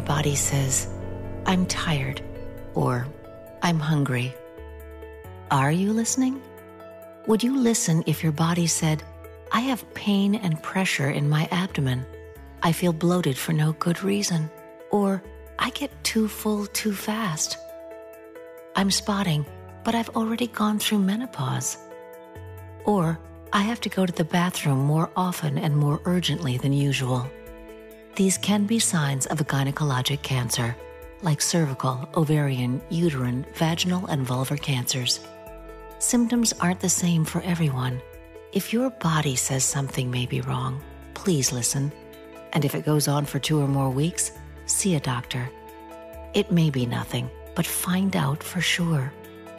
Your 0.01 0.07
body 0.07 0.35
says, 0.35 0.87
I'm 1.45 1.67
tired 1.67 2.21
or 2.73 3.07
I'm 3.61 3.79
hungry. 3.79 4.33
Are 5.51 5.71
you 5.71 5.93
listening? 5.93 6.41
Would 7.27 7.43
you 7.43 7.55
listen 7.55 8.03
if 8.07 8.23
your 8.23 8.31
body 8.31 8.65
said, 8.65 9.03
I 9.51 9.59
have 9.59 9.93
pain 9.93 10.33
and 10.33 10.63
pressure 10.63 11.11
in 11.11 11.29
my 11.29 11.47
abdomen? 11.51 12.03
I 12.63 12.71
feel 12.71 12.93
bloated 12.93 13.37
for 13.37 13.53
no 13.53 13.73
good 13.73 14.01
reason. 14.03 14.49
Or 14.89 15.21
I 15.59 15.69
get 15.69 15.91
too 16.03 16.27
full 16.27 16.65
too 16.65 16.93
fast. 16.93 17.57
I'm 18.75 18.89
spotting, 18.89 19.45
but 19.83 19.93
I've 19.93 20.15
already 20.15 20.47
gone 20.47 20.79
through 20.79 20.99
menopause. 20.99 21.77
Or 22.85 23.19
I 23.53 23.61
have 23.61 23.81
to 23.81 23.89
go 23.89 24.07
to 24.07 24.13
the 24.13 24.23
bathroom 24.39 24.79
more 24.79 25.11
often 25.15 25.59
and 25.59 25.77
more 25.77 26.01
urgently 26.05 26.57
than 26.57 26.73
usual. 26.73 27.29
These 28.15 28.37
can 28.37 28.65
be 28.65 28.77
signs 28.79 29.25
of 29.27 29.39
a 29.39 29.45
gynecologic 29.45 30.21
cancer, 30.21 30.75
like 31.21 31.41
cervical, 31.41 32.09
ovarian, 32.15 32.81
uterine, 32.89 33.45
vaginal, 33.53 34.05
and 34.07 34.27
vulvar 34.27 34.61
cancers. 34.61 35.21
Symptoms 35.99 36.51
aren't 36.59 36.81
the 36.81 36.89
same 36.89 37.23
for 37.23 37.41
everyone. 37.43 38.01
If 38.51 38.73
your 38.73 38.89
body 38.89 39.37
says 39.37 39.63
something 39.63 40.11
may 40.11 40.25
be 40.25 40.41
wrong, 40.41 40.81
please 41.13 41.53
listen. 41.53 41.91
And 42.51 42.65
if 42.65 42.75
it 42.75 42.85
goes 42.85 43.07
on 43.07 43.25
for 43.25 43.39
two 43.39 43.61
or 43.61 43.67
more 43.67 43.89
weeks, 43.89 44.31
see 44.65 44.95
a 44.95 44.99
doctor. 44.99 45.49
It 46.33 46.51
may 46.51 46.69
be 46.69 46.85
nothing, 46.85 47.29
but 47.55 47.65
find 47.65 48.15
out 48.17 48.43
for 48.43 48.59
sure. 48.59 49.13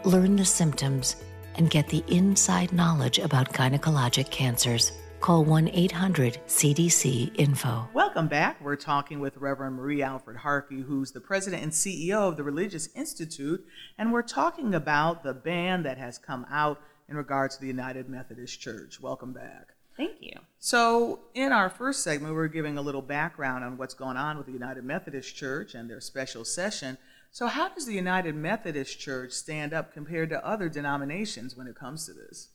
Learn 0.05 0.37
the 0.37 0.45
symptoms 0.45 1.17
and 1.55 1.71
get 1.71 1.89
the 1.89 2.05
inside 2.09 2.73
knowledge 2.73 3.19
about 3.19 3.53
gynecologic 3.53 4.31
cancers. 4.31 4.93
Call 5.23 5.45
1 5.45 5.71
800 5.73 6.41
CDC 6.49 7.31
Info. 7.39 7.89
Welcome 7.95 8.27
back. 8.27 8.61
We're 8.61 8.75
talking 8.75 9.21
with 9.21 9.37
Reverend 9.37 9.77
Marie 9.77 10.03
Alford 10.03 10.39
Harkey, 10.39 10.81
who's 10.81 11.13
the 11.13 11.21
president 11.21 11.63
and 11.63 11.71
CEO 11.71 12.29
of 12.29 12.37
the 12.37 12.43
Religious 12.43 12.89
Institute, 12.97 13.65
and 13.97 14.13
we're 14.13 14.23
talking 14.23 14.75
about 14.75 15.23
the 15.23 15.33
ban 15.33 15.85
that 15.85 15.97
has 15.97 16.19
come 16.19 16.45
out 16.51 16.81
in 17.09 17.17
regards 17.17 17.55
to 17.55 17.61
the 17.61 17.69
United 17.69 18.09
Methodist 18.09 18.61
Church. 18.61 19.01
Welcome 19.01 19.33
back. 19.33 19.75
Thank 19.97 20.17
you. 20.19 20.41
So, 20.59 21.21
in 21.35 21.53
our 21.53 21.71
first 21.71 22.03
segment, 22.03 22.35
we 22.35 22.37
we're 22.39 22.49
giving 22.49 22.77
a 22.77 22.83
little 22.83 23.01
background 23.01 23.63
on 23.63 23.77
what's 23.77 23.95
going 23.95 24.17
on 24.17 24.39
with 24.39 24.47
the 24.47 24.53
United 24.53 24.83
Methodist 24.83 25.37
Church 25.37 25.77
and 25.77 25.89
their 25.89 26.01
special 26.01 26.45
session. 26.45 26.99
So, 27.31 27.47
how 27.47 27.69
does 27.69 27.87
the 27.87 27.95
United 27.95 28.35
Methodist 28.35 28.99
Church 28.99 29.31
stand 29.31 29.73
up 29.73 29.95
compared 29.95 30.31
to 30.31 30.45
other 30.45 30.69
denominations 30.69 31.57
when 31.57 31.69
it 31.69 31.77
comes 31.77 32.07
to 32.07 32.13
this? 32.13 32.49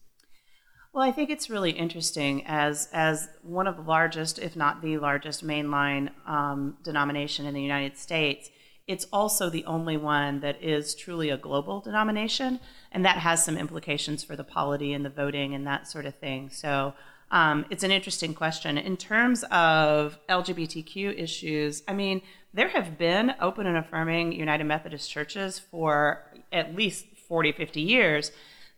Well, 0.98 1.08
I 1.08 1.12
think 1.12 1.30
it's 1.30 1.48
really 1.48 1.70
interesting 1.70 2.44
as 2.48 2.90
as 2.92 3.30
one 3.44 3.68
of 3.68 3.76
the 3.76 3.84
largest, 3.84 4.40
if 4.40 4.56
not 4.56 4.82
the 4.82 4.98
largest, 4.98 5.46
mainline 5.46 6.10
um, 6.26 6.76
denomination 6.84 7.46
in 7.46 7.54
the 7.54 7.62
United 7.62 8.00
States. 8.00 8.50
It's 8.88 9.06
also 9.14 9.48
the 9.52 9.64
only 9.66 9.96
one 9.96 10.40
that 10.40 10.60
is 10.60 10.96
truly 10.96 11.30
a 11.30 11.38
global 11.38 11.82
denomination, 11.82 12.60
and 12.92 13.06
that 13.06 13.18
has 13.18 13.46
some 13.46 13.60
implications 13.60 14.24
for 14.24 14.36
the 14.36 14.44
polity 14.44 14.92
and 14.92 15.06
the 15.06 15.12
voting 15.12 15.54
and 15.54 15.68
that 15.68 15.88
sort 15.88 16.08
of 16.08 16.16
thing. 16.16 16.50
So 16.50 16.96
um, 17.30 17.68
it's 17.70 17.84
an 17.84 17.92
interesting 17.92 18.34
question 18.34 18.80
in 18.80 18.98
terms 18.98 19.44
of 19.52 20.18
LGBTQ 20.28 21.16
issues. 21.16 21.84
I 21.88 21.94
mean, 21.94 22.24
there 22.56 22.70
have 22.70 22.98
been 22.98 23.36
open 23.40 23.68
and 23.68 23.78
affirming 23.78 24.32
United 24.32 24.64
Methodist 24.64 25.12
churches 25.12 25.60
for 25.60 26.24
at 26.52 26.76
least 26.76 27.06
40, 27.28 27.52
50 27.52 27.82
years. 27.82 28.32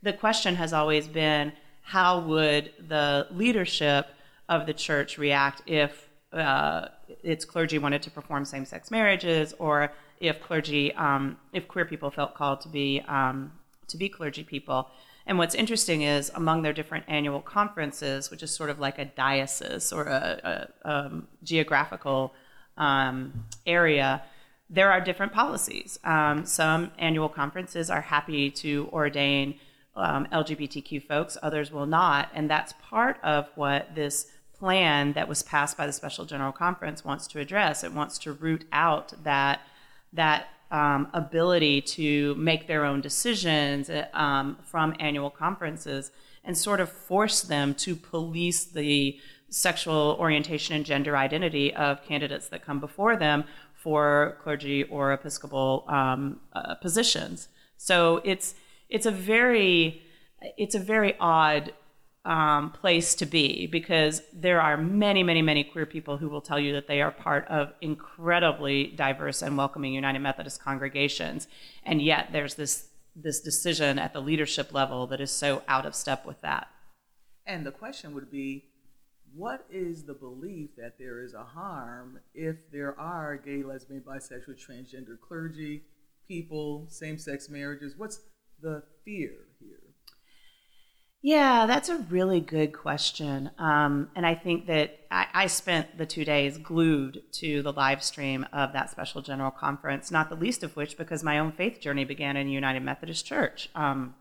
The 0.03 0.11
question 0.11 0.55
has 0.55 0.73
always 0.73 1.07
been 1.07 1.53
how 1.89 2.19
would 2.19 2.71
the 2.87 3.25
leadership 3.31 4.09
of 4.47 4.67
the 4.67 4.73
church 4.73 5.17
react 5.17 5.63
if 5.65 6.07
uh, 6.31 6.87
its 7.23 7.43
clergy 7.45 7.79
wanted 7.79 8.03
to 8.03 8.11
perform 8.11 8.45
same-sex 8.45 8.91
marriages, 8.91 9.55
or 9.57 9.91
if 10.19 10.39
clergy, 10.39 10.93
um, 10.93 11.35
if 11.51 11.67
queer 11.67 11.85
people 11.85 12.11
felt 12.11 12.35
called 12.35 12.61
to 12.61 12.69
be 12.69 13.01
um, 13.07 13.51
to 13.87 13.97
be 13.97 14.07
clergy 14.07 14.43
people. 14.43 14.87
And 15.25 15.39
what's 15.39 15.55
interesting 15.55 16.03
is 16.03 16.31
among 16.35 16.61
their 16.61 16.73
different 16.73 17.05
annual 17.07 17.41
conferences, 17.41 18.29
which 18.29 18.43
is 18.43 18.51
sort 18.55 18.69
of 18.69 18.79
like 18.79 18.99
a 18.99 19.05
diocese 19.05 19.91
or 19.91 20.03
a, 20.03 20.67
a, 20.83 20.89
um, 20.91 21.27
geographical 21.43 22.35
um, 22.77 23.45
area, 23.65 24.21
there 24.69 24.91
are 24.91 25.01
different 25.01 25.33
policies. 25.33 25.97
Um, 26.03 26.45
some 26.45 26.91
annual 26.99 27.29
conferences 27.29 27.89
are 27.89 28.01
happy 28.01 28.51
to 28.51 28.87
ordain 28.93 29.55
um, 29.99 30.27
LGBTQ 30.31 31.03
folks, 31.03 31.37
others 31.41 31.71
will 31.71 31.85
not. 31.85 32.29
And 32.33 32.49
that's 32.49 32.73
part 32.81 33.17
of 33.23 33.47
what 33.55 33.95
this 33.95 34.27
plan 34.57 35.13
that 35.13 35.27
was 35.27 35.41
passed 35.41 35.77
by 35.77 35.87
the 35.87 35.93
Special 35.93 36.25
General 36.25 36.51
Conference 36.51 37.05
wants 37.05 37.27
to 37.27 37.39
address. 37.39 37.83
It 37.83 37.93
wants 37.93 38.17
to 38.19 38.33
root 38.33 38.65
out 38.73 39.13
that, 39.23 39.61
that 40.13 40.49
um, 40.71 41.07
ability 41.13 41.81
to 41.81 42.35
make 42.35 42.67
their 42.67 42.85
own 42.85 43.01
decisions 43.01 43.89
um, 44.13 44.57
from 44.63 44.95
annual 44.99 45.29
conferences 45.29 46.11
and 46.43 46.57
sort 46.57 46.79
of 46.79 46.89
force 46.89 47.41
them 47.41 47.73
to 47.75 47.95
police 47.95 48.65
the 48.65 49.19
sexual 49.49 50.15
orientation 50.19 50.75
and 50.75 50.85
gender 50.85 51.17
identity 51.17 51.73
of 51.73 52.03
candidates 52.03 52.49
that 52.49 52.63
come 52.63 52.79
before 52.79 53.15
them 53.15 53.43
for 53.73 54.37
clergy 54.43 54.83
or 54.83 55.13
episcopal 55.13 55.85
um, 55.87 56.39
uh, 56.53 56.75
positions. 56.75 57.47
So 57.77 58.21
it's 58.23 58.55
it's 58.89 59.05
a 59.05 59.11
very 59.11 60.01
it's 60.57 60.75
a 60.75 60.79
very 60.79 61.15
odd 61.19 61.73
um, 62.25 62.71
place 62.71 63.15
to 63.15 63.25
be 63.25 63.67
because 63.67 64.21
there 64.33 64.61
are 64.61 64.77
many, 64.77 65.23
many, 65.23 65.41
many 65.41 65.63
queer 65.63 65.85
people 65.85 66.17
who 66.17 66.29
will 66.29 66.41
tell 66.41 66.59
you 66.59 66.73
that 66.73 66.87
they 66.87 67.01
are 67.01 67.11
part 67.11 67.47
of 67.47 67.73
incredibly 67.81 68.87
diverse 68.87 69.41
and 69.41 69.57
welcoming 69.57 69.93
United 69.93 70.19
Methodist 70.19 70.61
congregations, 70.61 71.47
and 71.83 72.01
yet 72.01 72.29
there's 72.31 72.55
this 72.55 72.89
this 73.15 73.41
decision 73.41 73.99
at 73.99 74.13
the 74.13 74.21
leadership 74.21 74.73
level 74.73 75.07
that 75.07 75.19
is 75.19 75.31
so 75.31 75.63
out 75.67 75.85
of 75.85 75.95
step 75.95 76.25
with 76.25 76.39
that. 76.41 76.67
And 77.45 77.65
the 77.65 77.71
question 77.71 78.13
would 78.13 78.31
be, 78.31 78.65
what 79.33 79.65
is 79.69 80.03
the 80.03 80.13
belief 80.13 80.69
that 80.77 80.97
there 80.97 81.21
is 81.21 81.33
a 81.33 81.43
harm 81.43 82.19
if 82.33 82.55
there 82.71 82.97
are 82.97 83.35
gay, 83.35 83.63
lesbian, 83.63 84.01
bisexual, 84.01 84.55
transgender 84.55 85.19
clergy, 85.19 85.83
people, 86.27 86.85
same-sex 86.87 87.49
marriages? 87.49 87.95
What's 87.97 88.21
the 88.61 88.83
fear 89.03 89.31
here? 89.59 89.77
Yeah, 91.21 91.65
that's 91.65 91.89
a 91.89 91.97
really 91.97 92.39
good 92.39 92.73
question. 92.73 93.51
Um, 93.57 94.09
and 94.15 94.25
I 94.25 94.35
think 94.35 94.67
that 94.67 94.99
I, 95.11 95.27
I, 95.33 95.47
spent 95.47 95.97
the 95.97 96.05
two 96.05 96.23
days 96.23 96.57
glued 96.57 97.23
to 97.33 97.61
the 97.61 97.73
live 97.73 98.01
stream 98.01 98.45
of 98.53 98.71
that 98.71 98.89
special 98.89 99.21
general 99.21 99.51
conference, 99.51 100.11
not 100.11 100.29
the 100.29 100.35
least 100.35 100.63
of 100.63 100.77
which 100.77 100.97
because 100.97 101.21
my 101.21 101.39
own 101.39 101.51
faith 101.51 101.81
journey 101.81 102.05
began 102.05 102.37
in 102.37 102.47
United 102.47 102.83
Methodist 102.83 103.25
Church. 103.25 103.69
Um, 103.75 104.15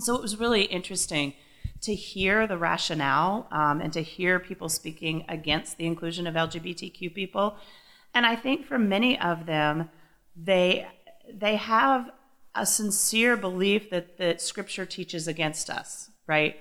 so 0.00 0.16
it 0.16 0.22
was 0.22 0.38
really 0.38 0.62
interesting 0.64 1.34
to 1.82 1.94
hear 1.94 2.46
the 2.46 2.58
rationale 2.58 3.46
um, 3.52 3.80
and 3.80 3.92
to 3.92 4.02
hear 4.02 4.38
people 4.40 4.68
speaking 4.68 5.24
against 5.28 5.78
the 5.78 5.86
inclusion 5.86 6.26
of 6.26 6.34
LGBTQ 6.34 7.14
people. 7.14 7.56
And 8.14 8.26
I 8.26 8.34
think 8.34 8.66
for 8.66 8.78
many 8.78 9.18
of 9.20 9.46
them, 9.46 9.90
they 10.36 10.86
they 11.32 11.56
have 11.56 12.10
a 12.56 12.66
sincere 12.66 13.36
belief 13.36 13.90
that, 13.90 14.18
that 14.18 14.40
Scripture 14.40 14.86
teaches 14.86 15.28
against 15.28 15.70
us 15.70 16.10
right? 16.26 16.56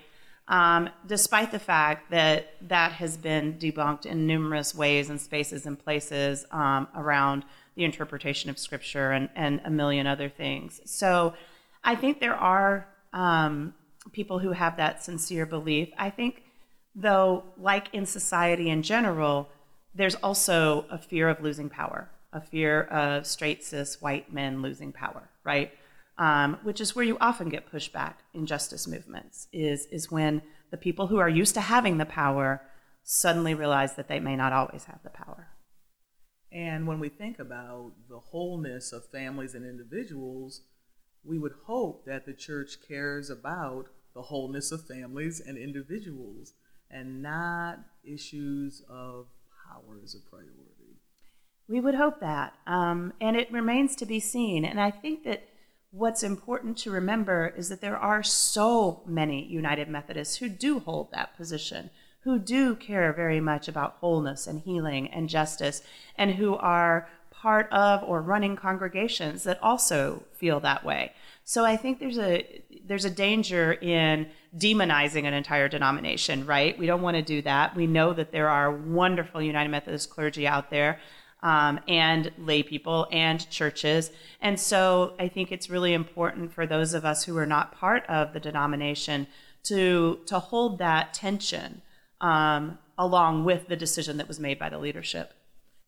Um, 0.47 0.89
despite 1.07 1.51
the 1.51 1.59
fact 1.59 2.11
that 2.11 2.53
that 2.69 2.93
has 2.93 3.17
been 3.17 3.53
debunked 3.53 4.05
in 4.05 4.27
numerous 4.27 4.75
ways 4.75 5.09
and 5.09 5.19
spaces 5.19 5.65
and 5.65 5.77
places 5.77 6.45
um, 6.51 6.87
around 6.95 7.45
the 7.75 7.83
interpretation 7.83 8.49
of 8.49 8.59
Scripture 8.59 9.11
and, 9.11 9.29
and 9.35 9.59
a 9.65 9.69
million 9.69 10.07
other 10.07 10.29
things. 10.29 10.81
So 10.85 11.33
I 11.83 11.95
think 11.95 12.19
there 12.19 12.35
are 12.35 12.87
um, 13.11 13.73
people 14.11 14.39
who 14.39 14.51
have 14.51 14.77
that 14.77 15.03
sincere 15.03 15.45
belief. 15.45 15.89
I 15.97 16.09
think, 16.11 16.43
though, 16.93 17.43
like 17.57 17.87
in 17.91 18.05
society 18.05 18.69
in 18.69 18.83
general, 18.83 19.49
there's 19.95 20.15
also 20.15 20.85
a 20.91 20.97
fear 20.97 21.27
of 21.27 21.41
losing 21.41 21.69
power, 21.69 22.09
a 22.31 22.39
fear 22.39 22.83
of 22.83 23.25
straight 23.25 23.63
cis 23.63 23.99
white 23.99 24.31
men 24.31 24.61
losing 24.61 24.91
power, 24.91 25.29
right? 25.43 25.71
Um, 26.17 26.57
which 26.63 26.79
is 26.79 26.95
where 26.95 27.05
you 27.05 27.17
often 27.19 27.49
get 27.49 27.71
pushback 27.71 28.15
in 28.33 28.45
justice 28.45 28.87
movements, 28.87 29.47
is, 29.51 29.85
is 29.87 30.11
when 30.11 30.41
the 30.71 30.77
people 30.77 31.07
who 31.07 31.17
are 31.17 31.29
used 31.29 31.53
to 31.55 31.61
having 31.61 31.97
the 31.97 32.05
power 32.05 32.61
suddenly 33.03 33.53
realize 33.53 33.95
that 33.95 34.07
they 34.07 34.19
may 34.19 34.35
not 34.35 34.53
always 34.53 34.85
have 34.85 34.99
the 35.03 35.09
power. 35.09 35.49
And 36.51 36.87
when 36.87 36.99
we 36.99 37.09
think 37.09 37.37
about 37.37 37.91
the 38.09 38.19
wholeness 38.19 38.93
of 38.93 39.05
families 39.09 39.55
and 39.55 39.65
individuals, 39.65 40.61
we 41.23 41.37
would 41.37 41.53
hope 41.65 42.05
that 42.05 42.25
the 42.25 42.33
church 42.33 42.77
cares 42.87 43.29
about 43.29 43.87
the 44.13 44.21
wholeness 44.21 44.71
of 44.71 44.87
families 44.87 45.41
and 45.41 45.57
individuals 45.57 46.53
and 46.89 47.21
not 47.21 47.79
issues 48.03 48.81
of 48.89 49.27
power 49.67 49.99
as 50.03 50.15
a 50.15 50.29
priority. 50.29 51.01
We 51.67 51.81
would 51.81 51.95
hope 51.95 52.19
that. 52.21 52.53
Um, 52.67 53.13
and 53.19 53.35
it 53.35 53.51
remains 53.51 53.95
to 53.97 54.05
be 54.05 54.19
seen. 54.19 54.63
And 54.63 54.79
I 54.79 54.91
think 54.91 55.23
that 55.25 55.47
what's 55.91 56.23
important 56.23 56.77
to 56.79 56.91
remember 56.91 57.53
is 57.57 57.69
that 57.69 57.81
there 57.81 57.97
are 57.97 58.23
so 58.23 59.01
many 59.05 59.45
United 59.45 59.87
Methodists 59.87 60.37
who 60.37 60.49
do 60.49 60.79
hold 60.79 61.11
that 61.11 61.35
position, 61.37 61.89
who 62.21 62.39
do 62.39 62.75
care 62.75 63.13
very 63.13 63.39
much 63.39 63.67
about 63.67 63.97
wholeness 63.99 64.47
and 64.47 64.61
healing 64.61 65.07
and 65.09 65.29
justice, 65.29 65.81
and 66.17 66.35
who 66.35 66.55
are 66.55 67.07
part 67.31 67.71
of 67.71 68.03
or 68.03 68.21
running 68.21 68.55
congregations 68.55 69.43
that 69.43 69.61
also 69.61 70.23
feel 70.33 70.59
that 70.59 70.83
way. 70.83 71.13
So 71.43 71.63
I 71.63 71.77
think 71.77 71.99
there's 71.99 72.17
a 72.17 72.63
there's 72.87 73.05
a 73.05 73.09
danger 73.09 73.73
in 73.73 74.27
demonizing 74.57 75.25
an 75.25 75.33
entire 75.33 75.67
denomination, 75.67 76.45
right? 76.45 76.77
We 76.77 76.87
don't 76.87 77.01
want 77.01 77.17
to 77.17 77.21
do 77.21 77.41
that. 77.43 77.75
We 77.75 77.87
know 77.87 78.13
that 78.13 78.31
there 78.31 78.49
are 78.49 78.71
wonderful 78.71 79.41
United 79.41 79.69
Methodist 79.69 80.09
clergy 80.09 80.47
out 80.47 80.69
there 80.69 80.99
um, 81.45 81.79
and 81.87 82.31
lay 82.39 82.63
people 82.63 83.07
and 83.11 83.47
churches. 83.51 84.09
And 84.41 84.59
so 84.59 85.13
I 85.19 85.27
think 85.27 85.51
it's 85.51 85.69
really 85.69 85.93
important 85.93 86.51
for 86.51 86.65
those 86.65 86.95
of 86.95 87.05
us 87.05 87.23
who 87.23 87.37
are 87.37 87.45
not 87.45 87.71
part 87.71 88.03
of 88.07 88.33
the 88.33 88.39
denomination 88.39 89.27
to, 89.65 90.19
to 90.25 90.39
hold 90.39 90.79
that 90.79 91.13
tension 91.13 91.83
um, 92.19 92.79
along 92.97 93.45
with 93.45 93.67
the 93.67 93.75
decision 93.75 94.17
that 94.17 94.27
was 94.27 94.39
made 94.39 94.57
by 94.57 94.69
the 94.69 94.79
leadership. 94.79 95.35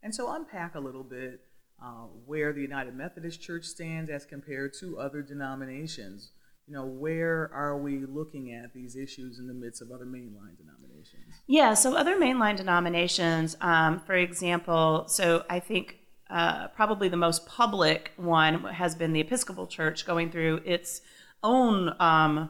And 0.03 0.13
so 0.13 0.31
unpack 0.31 0.75
a 0.75 0.79
little 0.79 1.03
bit 1.03 1.41
uh, 1.83 2.05
where 2.27 2.53
the 2.53 2.61
United 2.61 2.95
Methodist 2.95 3.41
Church 3.41 3.65
stands 3.65 4.11
as 4.11 4.25
compared 4.25 4.73
to 4.79 4.99
other 4.99 5.23
denominations 5.23 6.33
you 6.67 6.73
know, 6.73 6.85
where 6.85 7.49
are 7.53 7.77
we 7.77 8.05
looking 8.05 8.51
at 8.51 8.73
these 8.73 8.97
issues 8.97 9.39
in 9.39 9.47
the 9.47 9.53
midst 9.53 9.81
of 9.81 9.89
other 9.89 10.05
mainline 10.05 10.57
denominations? 10.57 11.26
Yeah, 11.47 11.75
so 11.75 11.95
other 11.95 12.17
mainline 12.17 12.57
denominations, 12.57 13.55
um, 13.61 14.01
for 14.01 14.15
example, 14.15 15.05
so 15.07 15.45
I 15.49 15.59
think 15.59 15.97
uh, 16.29 16.67
probably 16.69 17.07
the 17.07 17.17
most 17.17 17.45
public 17.45 18.11
one 18.17 18.65
has 18.65 18.95
been 18.95 19.13
the 19.13 19.21
Episcopal 19.21 19.65
Church 19.65 20.05
going 20.05 20.29
through 20.29 20.61
its 20.65 21.01
own 21.43 21.95
um, 22.01 22.49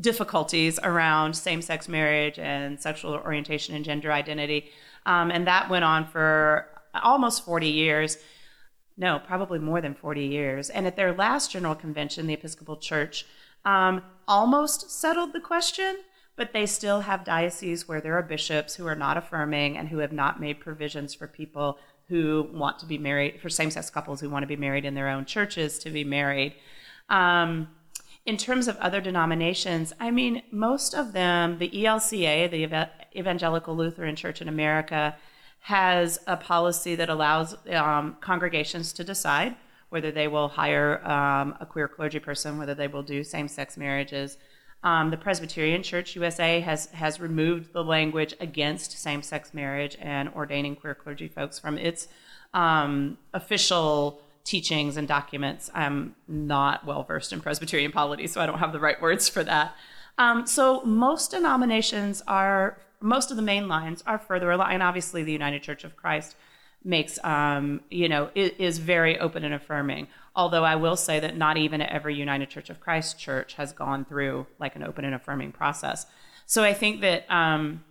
difficulties 0.00 0.78
around 0.82 1.34
same 1.34 1.60
sex 1.60 1.88
marriage 1.88 2.38
and 2.38 2.80
sexual 2.80 3.14
orientation 3.14 3.74
and 3.74 3.84
gender 3.84 4.12
identity. 4.12 4.70
Um, 5.06 5.32
and 5.32 5.46
that 5.48 5.68
went 5.68 5.84
on 5.84 6.06
for 6.06 6.68
almost 7.02 7.44
40 7.44 7.66
years. 7.66 8.18
No, 8.96 9.18
probably 9.18 9.58
more 9.58 9.80
than 9.80 9.94
40 9.94 10.24
years. 10.24 10.70
And 10.70 10.86
at 10.86 10.94
their 10.94 11.12
last 11.12 11.50
general 11.50 11.74
convention, 11.74 12.28
the 12.28 12.34
Episcopal 12.34 12.76
Church 12.76 13.26
um, 13.64 14.02
almost 14.28 14.90
settled 14.90 15.32
the 15.32 15.40
question, 15.40 15.98
but 16.40 16.54
they 16.54 16.64
still 16.64 17.02
have 17.02 17.22
dioceses 17.22 17.86
where 17.86 18.00
there 18.00 18.16
are 18.16 18.22
bishops 18.22 18.74
who 18.74 18.86
are 18.86 18.94
not 18.94 19.18
affirming 19.18 19.76
and 19.76 19.90
who 19.90 19.98
have 19.98 20.10
not 20.10 20.40
made 20.40 20.58
provisions 20.58 21.12
for 21.12 21.26
people 21.26 21.78
who 22.08 22.48
want 22.50 22.78
to 22.78 22.86
be 22.86 22.96
married, 22.96 23.38
for 23.42 23.50
same 23.50 23.70
sex 23.70 23.90
couples 23.90 24.22
who 24.22 24.30
want 24.30 24.42
to 24.42 24.46
be 24.46 24.56
married 24.56 24.86
in 24.86 24.94
their 24.94 25.10
own 25.10 25.26
churches 25.26 25.78
to 25.78 25.90
be 25.90 26.02
married. 26.02 26.54
Um, 27.10 27.68
in 28.24 28.38
terms 28.38 28.68
of 28.68 28.78
other 28.78 29.02
denominations, 29.02 29.92
I 30.00 30.10
mean, 30.10 30.42
most 30.50 30.94
of 30.94 31.12
them, 31.12 31.58
the 31.58 31.68
ELCA, 31.68 32.50
the 32.50 32.88
Evangelical 33.14 33.76
Lutheran 33.76 34.16
Church 34.16 34.40
in 34.40 34.48
America, 34.48 35.14
has 35.64 36.20
a 36.26 36.38
policy 36.38 36.94
that 36.94 37.10
allows 37.10 37.54
um, 37.68 38.16
congregations 38.22 38.94
to 38.94 39.04
decide 39.04 39.56
whether 39.90 40.10
they 40.10 40.26
will 40.26 40.48
hire 40.48 41.06
um, 41.06 41.54
a 41.60 41.66
queer 41.66 41.86
clergy 41.86 42.18
person, 42.18 42.56
whether 42.56 42.74
they 42.74 42.88
will 42.88 43.02
do 43.02 43.22
same 43.22 43.46
sex 43.46 43.76
marriages. 43.76 44.38
Um, 44.82 45.10
the 45.10 45.16
Presbyterian 45.16 45.82
Church 45.82 46.16
USA 46.16 46.60
has, 46.60 46.86
has 46.86 47.20
removed 47.20 47.72
the 47.72 47.84
language 47.84 48.34
against 48.40 48.98
same 48.98 49.22
sex 49.22 49.52
marriage 49.52 49.96
and 50.00 50.30
ordaining 50.30 50.74
queer 50.74 50.94
clergy 50.94 51.28
folks 51.28 51.58
from 51.58 51.76
its 51.76 52.08
um, 52.54 53.18
official 53.34 54.22
teachings 54.44 54.96
and 54.96 55.06
documents. 55.06 55.70
I'm 55.74 56.14
not 56.26 56.86
well 56.86 57.02
versed 57.02 57.32
in 57.32 57.40
Presbyterian 57.40 57.92
polity, 57.92 58.26
so 58.26 58.40
I 58.40 58.46
don't 58.46 58.58
have 58.58 58.72
the 58.72 58.80
right 58.80 59.00
words 59.00 59.28
for 59.28 59.44
that. 59.44 59.74
Um, 60.18 60.46
so 60.46 60.82
most 60.82 61.30
denominations 61.30 62.22
are, 62.26 62.78
most 63.00 63.30
of 63.30 63.36
the 63.36 63.42
main 63.42 63.68
lines 63.68 64.02
are 64.06 64.18
further 64.18 64.50
along, 64.50 64.72
and 64.72 64.82
obviously 64.82 65.22
the 65.22 65.32
United 65.32 65.62
Church 65.62 65.84
of 65.84 65.94
Christ 65.96 66.36
makes 66.84 67.22
um, 67.24 67.80
you 67.90 68.08
know 68.08 68.30
is, 68.34 68.52
is, 68.58 68.78
very 68.78 69.18
open 69.18 69.44
and 69.44 69.54
affirming. 69.54 70.08
Although 70.34 70.64
i 70.64 70.76
will 70.76 70.96
say 70.96 71.20
that 71.20 71.36
not 71.36 71.56
even 71.56 71.82
every 71.82 72.14
united 72.14 72.48
church 72.48 72.70
of 72.70 72.80
christ 72.80 73.18
church 73.18 73.54
has 73.54 73.72
gone 73.72 74.04
through 74.04 74.46
like 74.58 74.76
an 74.76 74.82
open 74.82 75.04
and 75.04 75.14
affirming 75.14 75.52
process. 75.52 76.06
So 76.46 76.64
i 76.64 76.72
think 76.72 77.00
that 77.00 77.30
um, 77.30 77.84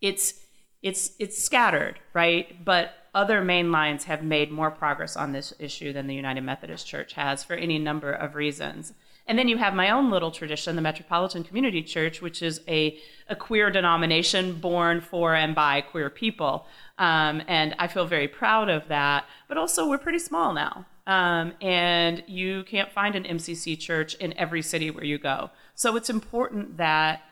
it's 0.00 0.34
it's 0.82 1.12
it's 1.18 1.42
scattered 1.42 1.98
right? 2.18 2.64
But 2.64 2.94
other 3.14 3.42
main 3.42 3.70
lines 3.72 4.04
have 4.04 4.22
made 4.22 4.50
more 4.50 4.70
progress 4.70 5.16
on 5.16 5.32
this 5.32 5.54
issue 5.58 5.92
than 5.92 6.06
the 6.06 6.14
United 6.14 6.42
Methodist 6.42 6.86
Church 6.86 7.12
has 7.14 7.44
for 7.44 7.54
any 7.54 7.78
number 7.78 8.12
of 8.12 8.34
reasons. 8.34 8.92
And 9.28 9.38
then 9.38 9.46
you 9.46 9.58
have 9.58 9.74
my 9.74 9.90
own 9.90 10.10
little 10.10 10.30
tradition, 10.30 10.74
the 10.74 10.82
Metropolitan 10.82 11.44
Community 11.44 11.82
Church, 11.82 12.22
which 12.22 12.42
is 12.42 12.62
a, 12.66 12.98
a 13.28 13.36
queer 13.36 13.70
denomination 13.70 14.58
born 14.58 15.02
for 15.02 15.34
and 15.34 15.54
by 15.54 15.82
queer 15.82 16.08
people. 16.08 16.66
Um, 16.98 17.42
and 17.46 17.74
I 17.78 17.88
feel 17.88 18.06
very 18.06 18.26
proud 18.26 18.70
of 18.70 18.88
that. 18.88 19.26
But 19.46 19.58
also, 19.58 19.86
we're 19.86 19.98
pretty 19.98 20.18
small 20.18 20.54
now. 20.54 20.86
Um, 21.06 21.52
and 21.60 22.24
you 22.26 22.64
can't 22.64 22.90
find 22.90 23.14
an 23.14 23.24
MCC 23.24 23.78
church 23.78 24.14
in 24.14 24.32
every 24.38 24.62
city 24.62 24.90
where 24.90 25.04
you 25.04 25.18
go. 25.18 25.50
So 25.74 25.96
it's 25.96 26.10
important 26.10 26.78
that 26.78 27.22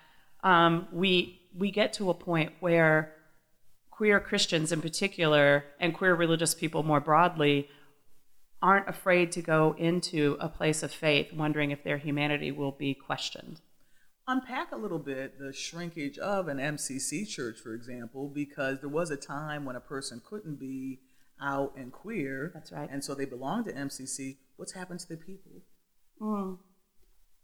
um, 0.44 0.88
we, 0.92 1.40
we 1.56 1.70
get 1.70 1.94
to 1.94 2.10
a 2.10 2.14
point 2.14 2.52
where 2.60 3.14
queer 3.96 4.20
Christians 4.20 4.72
in 4.72 4.82
particular, 4.82 5.64
and 5.80 5.94
queer 5.94 6.14
religious 6.14 6.54
people 6.54 6.82
more 6.82 7.00
broadly, 7.00 7.66
aren't 8.66 8.88
afraid 8.88 9.30
to 9.30 9.40
go 9.40 9.76
into 9.78 10.36
a 10.40 10.48
place 10.48 10.82
of 10.82 10.90
faith 10.90 11.32
wondering 11.32 11.70
if 11.70 11.84
their 11.84 11.98
humanity 11.98 12.50
will 12.50 12.72
be 12.72 12.94
questioned. 12.94 13.60
Unpack 14.26 14.72
a 14.72 14.76
little 14.76 14.98
bit 14.98 15.38
the 15.38 15.52
shrinkage 15.52 16.18
of 16.18 16.48
an 16.48 16.58
MCC 16.58 17.28
church, 17.28 17.60
for 17.60 17.74
example, 17.74 18.28
because 18.28 18.80
there 18.80 18.88
was 18.88 19.12
a 19.12 19.16
time 19.16 19.64
when 19.64 19.76
a 19.76 19.80
person 19.80 20.20
couldn't 20.28 20.58
be 20.58 20.98
out 21.40 21.74
and 21.76 21.92
queer. 21.92 22.50
That's 22.54 22.72
right. 22.72 22.88
And 22.90 23.04
so 23.04 23.14
they 23.14 23.24
belonged 23.24 23.66
to 23.66 23.72
MCC. 23.72 24.38
What's 24.56 24.72
happened 24.72 24.98
to 24.98 25.08
the 25.10 25.16
people? 25.16 25.62
Mm. 26.20 26.58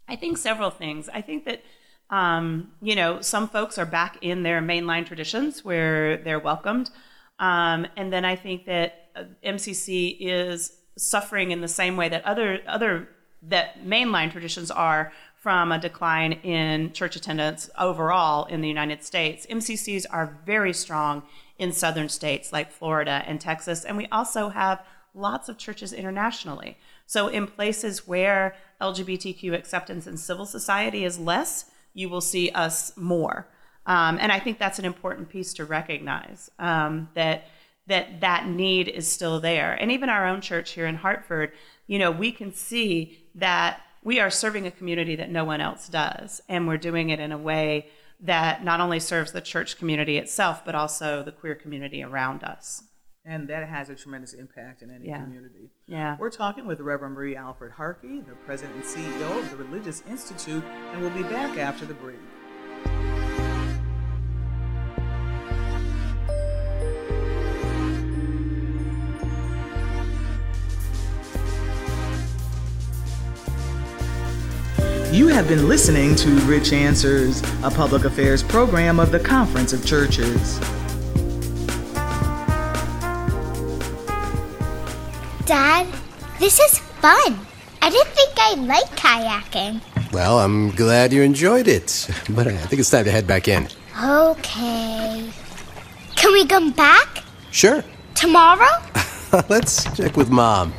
I 0.09 0.17
think 0.17 0.39
several 0.39 0.71
things. 0.71 1.09
I 1.09 1.21
think 1.21 1.45
that 1.45 1.63
um, 2.11 2.73
you 2.83 2.97
know 2.97 3.21
some 3.21 3.49
folks 3.49 3.79
are 3.79 3.87
back 3.87 4.19
in 4.23 4.43
their 4.43 4.61
mainline 4.61 5.07
traditions 5.07 5.65
where 5.65 6.17
they're 6.17 6.41
welcomed, 6.41 6.91
um, 7.39 7.87
and 7.97 8.13
then 8.13 8.25
I 8.25 8.35
think 8.35 8.67
that 8.67 9.11
uh, 9.15 9.25
MCC 9.45 10.17
is 10.19 10.82
suffering 10.97 11.51
in 11.51 11.61
the 11.61 11.69
same 11.69 11.97
way 11.97 12.09
that 12.09 12.25
other 12.25 12.61
other 12.67 13.09
that 13.43 13.85
mainline 13.85 14.31
traditions 14.31 14.71
are 14.71 15.13
from 15.35 15.73
a 15.73 15.79
decline 15.79 16.33
in 16.45 16.93
church 16.93 17.17
attendance 17.17 17.69
overall 17.77 18.45
in 18.45 18.61
the 18.61 18.69
United 18.69 19.03
States. 19.03 19.45
MCCs 19.51 20.07
are 20.11 20.39
very 20.47 20.73
strong 20.73 21.25
in 21.59 21.73
southern 21.73 22.09
states 22.09 22.53
like 22.53 22.71
Florida 22.71 23.25
and 23.27 23.41
Texas, 23.41 23.85
and 23.85 23.97
we 23.97 24.07
also 24.13 24.51
have 24.51 24.85
lots 25.15 25.49
of 25.49 25.59
churches 25.59 25.93
internationally. 25.93 26.79
So 27.07 27.29
in 27.29 27.47
places 27.47 28.07
where 28.07 28.55
LGBTQ 28.81 29.53
acceptance 29.53 30.07
in 30.07 30.17
civil 30.17 30.47
society 30.47 31.05
is 31.05 31.19
less, 31.19 31.71
you 31.93 32.09
will 32.09 32.21
see 32.21 32.51
us 32.51 32.97
more. 32.97 33.49
Um, 33.85 34.19
and 34.21 34.31
I 34.31 34.39
think 34.39 34.59
that's 34.59 34.79
an 34.79 34.85
important 34.85 35.29
piece 35.29 35.53
to 35.55 35.65
recognize 35.65 36.51
um, 36.59 37.09
that 37.15 37.49
that 37.87 38.21
that 38.21 38.47
need 38.47 38.89
is 38.89 39.11
still 39.11 39.41
there. 39.41 39.73
And 39.75 39.91
even 39.91 40.09
our 40.09 40.27
own 40.27 40.41
church 40.41 40.73
here 40.73 40.87
in 40.87 40.97
Hartford, 40.97 41.53
you 41.87 41.99
know, 41.99 42.11
we 42.11 42.31
can 42.33 42.53
see 42.53 43.29
that 43.35 43.81
we 44.05 44.21
are 44.21 44.31
serving 44.31 44.67
a 44.67 44.71
community 44.71 45.17
that 45.17 45.31
no 45.31 45.45
one 45.45 45.61
else 45.61 45.89
does. 45.89 46.41
And 46.49 46.67
we're 46.67 46.77
doing 46.77 47.11
it 47.11 47.21
in 47.21 47.33
a 47.33 47.39
way 47.39 47.89
that 48.21 48.65
not 48.65 48.81
only 48.81 49.01
serves 49.01 49.33
the 49.33 49.41
church 49.41 49.79
community 49.79 50.17
itself, 50.17 50.65
but 50.65 50.75
also 50.75 51.23
the 51.23 51.33
queer 51.33 51.55
community 51.55 52.03
around 52.03 52.45
us. 52.45 52.85
And 53.25 53.49
that 53.49 53.69
has 53.69 53.89
a 53.89 53.95
tremendous 53.95 54.33
impact 54.33 54.83
in 54.83 54.91
any 54.91 55.07
Yeah. 55.09 55.23
community. 55.23 55.71
Yeah. 55.87 56.17
We're 56.19 56.31
talking 56.31 56.67
with 56.67 56.81
Reverend 56.81 57.15
Marie 57.15 57.37
Alford 57.37 57.73
Harkey, 57.73 58.21
the 58.21 58.35
president 58.47 58.77
and 58.77 58.85
CEO 58.85 59.39
of 59.39 59.51
the 59.51 59.57
Religious 59.57 60.03
Institute, 60.09 60.65
and 60.93 61.01
we'll 61.01 61.11
be 61.11 61.23
back 61.25 61.57
after 61.57 61.85
the 61.85 61.95
break. 61.95 62.19
You 75.13 75.29
have 75.29 75.47
been 75.47 75.69
listening 75.69 76.17
to 76.17 76.31
Rich 76.47 76.73
Answers, 76.73 77.43
a 77.63 77.71
public 77.71 78.07
affairs 78.07 78.43
program 78.43 78.99
of 78.99 79.13
the 79.13 79.21
Conference 79.21 79.75
of 79.75 79.85
Churches. 79.85 80.59
Dad, 85.45 85.87
this 86.41 86.59
is 86.59 86.79
fun. 86.79 87.39
I 87.83 87.91
didn't 87.91 88.09
think 88.15 88.33
I'd 88.39 88.61
like 88.61 88.89
kayaking. 88.97 89.83
Well, 90.15 90.39
I'm 90.39 90.71
glad 90.71 91.13
you 91.13 91.21
enjoyed 91.21 91.69
it, 91.69 92.09
but 92.31 92.47
uh, 92.47 92.51
I 92.51 92.57
think 92.57 92.81
it's 92.81 92.89
time 92.89 93.05
to 93.05 93.11
head 93.11 93.27
back 93.27 93.49
in. 93.49 93.69
Okay. 94.03 95.29
Can 96.17 96.33
we 96.33 96.47
come 96.47 96.73
back? 96.73 97.23
Sure. 97.51 97.85
Tomorrow? 98.15 98.83
Let's 99.51 99.95
check 99.95 100.17
with 100.17 100.31
Mom. 100.31 100.73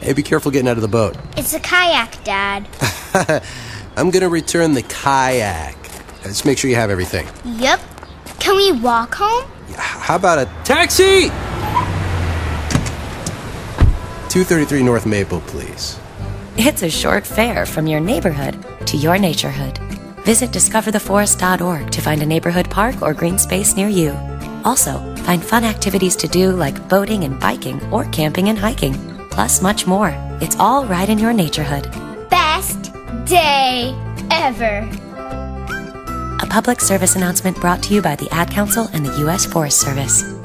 Hey, 0.00 0.14
be 0.14 0.22
careful 0.22 0.50
getting 0.50 0.68
out 0.68 0.78
of 0.78 0.82
the 0.82 0.88
boat. 0.88 1.14
It's 1.36 1.52
a 1.52 1.60
kayak, 1.60 2.24
Dad. 2.24 2.66
I'm 3.96 4.10
gonna 4.10 4.30
return 4.30 4.72
the 4.72 4.82
kayak. 4.82 5.76
Let's 6.24 6.44
make 6.46 6.56
sure 6.56 6.70
you 6.70 6.76
have 6.76 6.90
everything. 6.90 7.26
Yep. 7.44 7.80
Can 8.38 8.56
we 8.56 8.72
walk 8.72 9.14
home? 9.14 9.44
How 9.76 10.16
about 10.16 10.38
a 10.38 10.46
taxi? 10.64 11.28
233 14.28 14.82
North 14.82 15.04
Maple, 15.04 15.40
please. 15.42 15.98
It's 16.56 16.82
a 16.82 16.90
short 16.90 17.26
fare 17.26 17.66
from 17.66 17.86
your 17.86 18.00
neighborhood 18.00 18.56
to 18.86 18.96
your 18.96 19.16
naturehood. 19.16 19.78
Visit 20.24 20.50
discovertheforest.org 20.50 21.90
to 21.90 22.00
find 22.00 22.22
a 22.22 22.26
neighborhood 22.26 22.70
park 22.70 23.02
or 23.02 23.12
green 23.12 23.38
space 23.38 23.76
near 23.76 23.88
you. 23.88 24.12
Also, 24.64 24.98
find 25.16 25.42
fun 25.44 25.64
activities 25.64 26.16
to 26.16 26.28
do 26.28 26.52
like 26.52 26.88
boating 26.88 27.24
and 27.24 27.38
biking 27.38 27.82
or 27.92 28.04
camping 28.06 28.48
and 28.48 28.58
hiking, 28.58 28.94
plus 29.40 29.62
much 29.62 29.86
more. 29.86 30.12
It's 30.42 30.54
all 30.56 30.84
right 30.84 31.08
in 31.08 31.18
your 31.18 31.32
naturehood. 31.32 31.88
Best 32.28 32.92
day 33.24 33.94
ever. 34.30 34.86
A 36.42 36.46
public 36.46 36.78
service 36.82 37.16
announcement 37.16 37.58
brought 37.58 37.82
to 37.84 37.94
you 37.94 38.02
by 38.02 38.16
the 38.16 38.28
Ad 38.32 38.50
Council 38.50 38.90
and 38.92 39.06
the 39.06 39.16
U.S. 39.20 39.46
Forest 39.46 39.80
Service. 39.80 40.39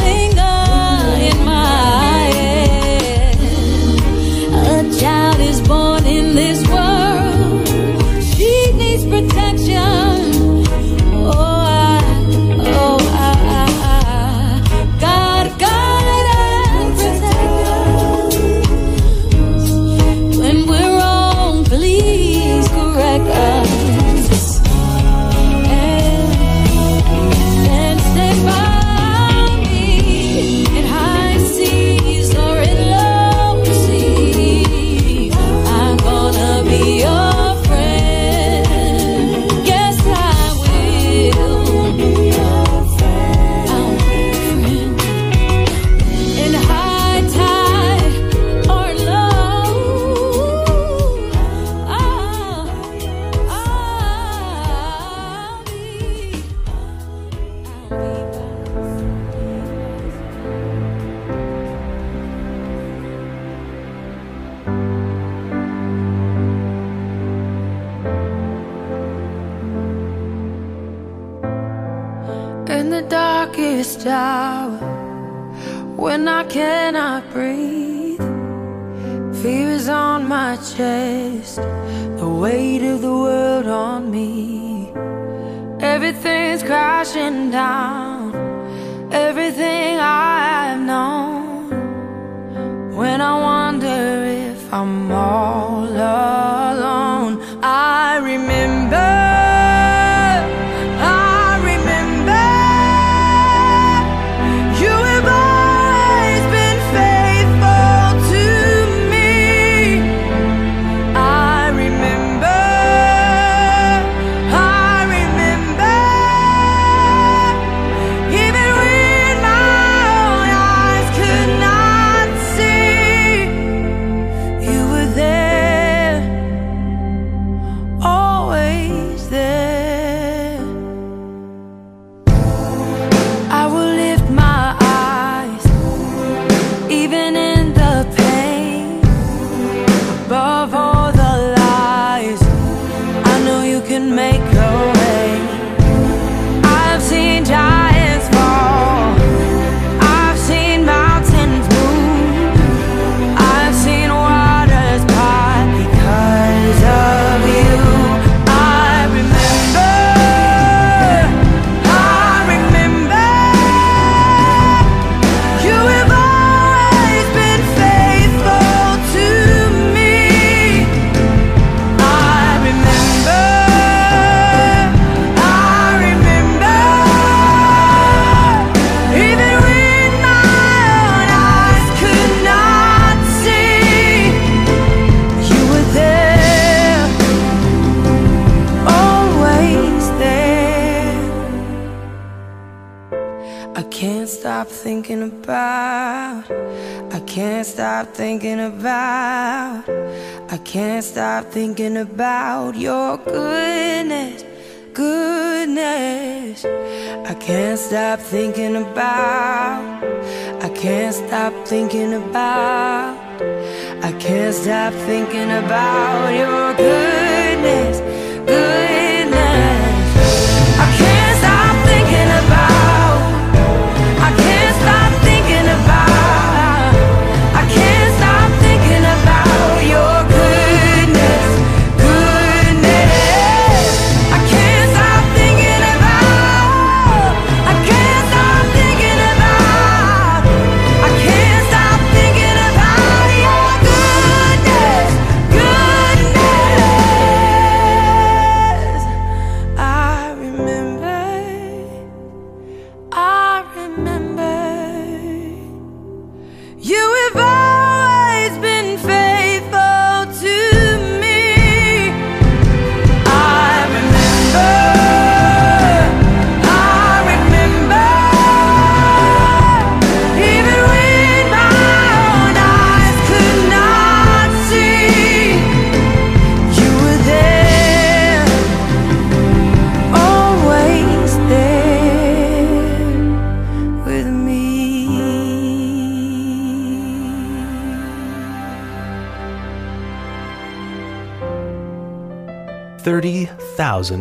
thinking 211.71 212.10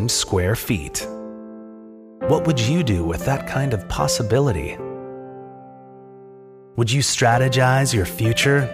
square 0.08 0.54
feet. 0.54 1.06
What 2.28 2.46
would 2.46 2.60
you 2.60 2.82
do 2.82 3.02
with 3.04 3.24
that 3.24 3.46
kind 3.46 3.72
of 3.72 3.88
possibility? 3.88 4.76
Would 6.76 6.90
you 6.90 7.00
strategize 7.00 7.94
your 7.94 8.04
future? 8.04 8.68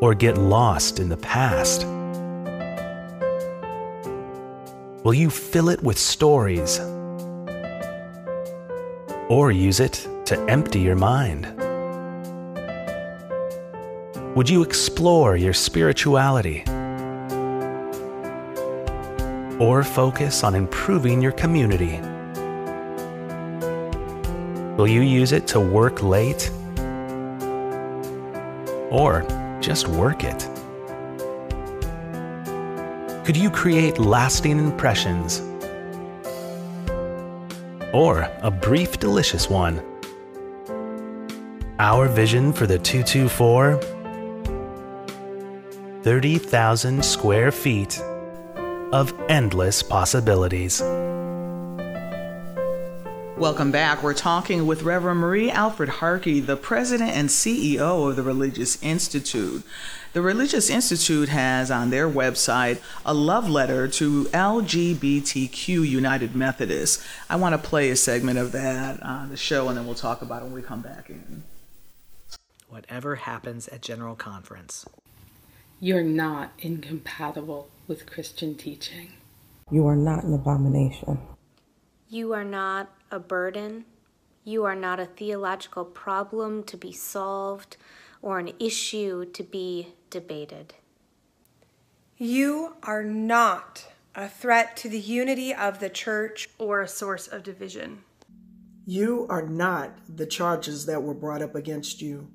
Or 0.00 0.14
get 0.14 0.38
lost 0.38 1.00
in 1.00 1.08
the 1.08 1.16
past? 1.16 1.84
Will 5.04 5.14
you 5.14 5.28
fill 5.28 5.68
it 5.68 5.82
with 5.82 5.98
stories? 5.98 6.78
Or 9.28 9.50
use 9.50 9.80
it 9.80 10.08
to 10.26 10.38
empty 10.48 10.80
your 10.80 10.96
mind? 10.96 11.46
Would 14.36 14.48
you 14.48 14.62
explore 14.62 15.36
your 15.36 15.52
spirituality? 15.52 16.64
or 19.58 19.84
focus 19.84 20.42
on 20.42 20.54
improving 20.54 21.22
your 21.22 21.32
community? 21.32 22.00
Will 24.76 24.88
you 24.88 25.02
use 25.02 25.32
it 25.32 25.46
to 25.48 25.60
work 25.60 26.02
late? 26.02 26.50
Or 28.90 29.24
just 29.60 29.86
work 29.88 30.24
it? 30.24 30.48
Could 33.24 33.36
you 33.36 33.50
create 33.50 33.98
lasting 33.98 34.58
impressions? 34.58 35.40
Or 37.92 38.28
a 38.42 38.50
brief, 38.50 38.98
delicious 38.98 39.48
one? 39.48 39.80
Our 41.78 42.08
vision 42.08 42.52
for 42.52 42.66
the 42.66 42.78
224 42.78 43.80
30,000 46.02 47.02
square 47.02 47.50
feet 47.50 47.98
of 48.94 49.12
endless 49.28 49.82
possibilities. 49.82 50.80
Welcome 53.36 53.72
back. 53.72 54.04
We're 54.04 54.14
talking 54.14 54.66
with 54.68 54.84
Reverend 54.84 55.18
Marie 55.18 55.50
Alford 55.50 55.88
Harkey, 55.88 56.38
the 56.38 56.56
president 56.56 57.10
and 57.10 57.28
CEO 57.28 58.08
of 58.08 58.14
the 58.14 58.22
Religious 58.22 58.80
Institute. 58.80 59.64
The 60.12 60.22
Religious 60.22 60.70
Institute 60.70 61.28
has 61.28 61.72
on 61.72 61.90
their 61.90 62.08
website 62.08 62.80
a 63.04 63.12
love 63.12 63.50
letter 63.50 63.88
to 63.88 64.26
LGBTQ 64.26 65.66
United 65.68 66.36
Methodists. 66.36 67.04
I 67.28 67.34
want 67.34 67.60
to 67.60 67.68
play 67.68 67.90
a 67.90 67.96
segment 67.96 68.38
of 68.38 68.52
that 68.52 69.02
on 69.02 69.28
the 69.28 69.36
show 69.36 69.66
and 69.66 69.76
then 69.76 69.86
we'll 69.86 69.96
talk 69.96 70.22
about 70.22 70.42
it 70.42 70.44
when 70.44 70.54
we 70.54 70.62
come 70.62 70.82
back 70.82 71.10
in. 71.10 71.42
Whatever 72.68 73.16
happens 73.16 73.66
at 73.66 73.82
General 73.82 74.14
Conference 74.14 74.86
you're 75.84 76.02
not 76.02 76.50
incompatible 76.60 77.68
with 77.86 78.10
Christian 78.10 78.54
teaching. 78.54 79.12
You 79.70 79.86
are 79.86 79.94
not 79.94 80.24
an 80.24 80.32
abomination. 80.32 81.18
You 82.08 82.32
are 82.32 82.42
not 82.42 82.90
a 83.10 83.18
burden. 83.18 83.84
You 84.44 84.64
are 84.64 84.74
not 84.74 84.98
a 84.98 85.04
theological 85.04 85.84
problem 85.84 86.64
to 86.64 86.78
be 86.78 86.90
solved 86.90 87.76
or 88.22 88.38
an 88.38 88.52
issue 88.58 89.26
to 89.26 89.42
be 89.42 89.88
debated. 90.08 90.72
You 92.16 92.76
are 92.82 93.04
not 93.04 93.86
a 94.14 94.26
threat 94.26 94.78
to 94.78 94.88
the 94.88 94.98
unity 94.98 95.52
of 95.52 95.80
the 95.80 95.90
church 95.90 96.48
or 96.56 96.80
a 96.80 96.88
source 96.88 97.26
of 97.26 97.42
division. 97.42 98.04
You 98.86 99.26
are 99.28 99.46
not 99.46 99.98
the 100.08 100.24
charges 100.24 100.86
that 100.86 101.02
were 101.02 101.12
brought 101.12 101.42
up 101.42 101.54
against 101.54 102.00
you 102.00 102.30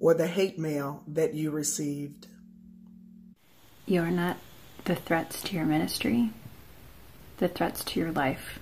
or 0.00 0.14
the 0.14 0.26
hate 0.26 0.58
mail 0.58 1.02
that 1.06 1.34
you 1.34 1.50
received. 1.50 2.28
You 3.86 4.00
are 4.00 4.10
not 4.10 4.38
the 4.86 4.94
threats 4.94 5.42
to 5.42 5.56
your 5.56 5.66
ministry, 5.66 6.30
the 7.36 7.48
threats 7.48 7.84
to 7.84 8.00
your 8.00 8.12
life, 8.12 8.58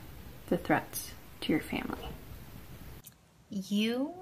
the 0.49 0.57
threats 0.57 1.12
to 1.43 1.53
your 1.53 1.61
family. 1.61 2.09
You 3.49 4.14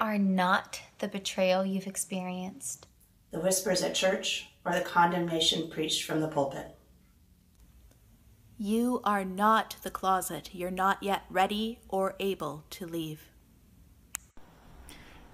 are 0.00 0.18
not 0.18 0.80
the 0.98 1.06
betrayal 1.06 1.64
you've 1.64 1.86
experienced, 1.86 2.88
the 3.30 3.38
whispers 3.38 3.82
at 3.82 3.94
church, 3.94 4.48
or 4.64 4.72
the 4.72 4.80
condemnation 4.80 5.70
preached 5.70 6.04
from 6.04 6.20
the 6.20 6.28
pulpit. 6.28 6.74
You 8.58 9.00
are 9.04 9.24
not 9.24 9.76
the 9.82 9.90
closet 9.90 10.50
you're 10.52 10.70
not 10.70 11.02
yet 11.02 11.22
ready 11.30 11.78
or 11.88 12.16
able 12.18 12.64
to 12.70 12.86
leave. 12.86 13.22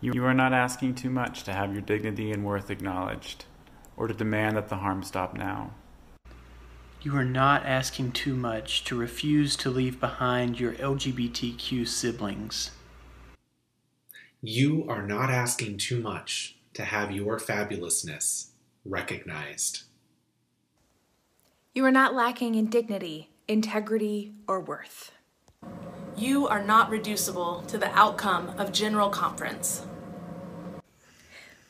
You 0.01 0.25
are 0.27 0.35
not 0.35 0.53
asking 0.53 0.97
too 0.97 1.11
much 1.11 1.43
to 1.45 1.53
have 1.53 1.73
your 1.73 1.81
dignity 1.81 2.33
and 2.33 2.45
worth 2.45 2.71
acknowledged, 2.71 3.47
or 3.97 4.09
to 4.09 4.14
demand 4.14 4.57
that 4.57 4.68
the 4.68 4.76
harm 4.76 5.03
stop 5.03 5.34
now. 5.34 5.72
You 7.03 7.16
are 7.16 7.24
not 7.24 7.64
asking 7.64 8.12
too 8.12 8.34
much 8.34 8.82
to 8.84 8.97
refuse 8.97 9.57
to 9.57 9.70
leave 9.70 10.01
behind 10.01 10.59
your 10.59 10.72
LGBTQ 10.72 11.86
siblings. 11.86 12.72
You 14.42 14.84
are 14.88 15.03
not 15.03 15.30
asking 15.30 15.78
too 15.78 16.01
much 16.01 16.57
to 16.74 16.84
have 16.84 17.12
your 17.12 17.38
fabulousness 17.38 18.49
recognized. 18.84 19.84
You 21.74 21.84
are 21.84 21.90
not 21.90 22.14
lacking 22.14 22.55
in 22.55 22.66
dignity, 22.66 23.30
integrity, 23.47 24.32
or 24.49 24.61
worth. 24.61 25.12
You 26.16 26.49
are 26.49 26.64
not 26.64 26.90
reducible 26.90 27.62
to 27.68 27.78
the 27.78 27.90
outcome 27.97 28.49
of 28.59 28.72
General 28.72 29.11
Conference. 29.11 29.86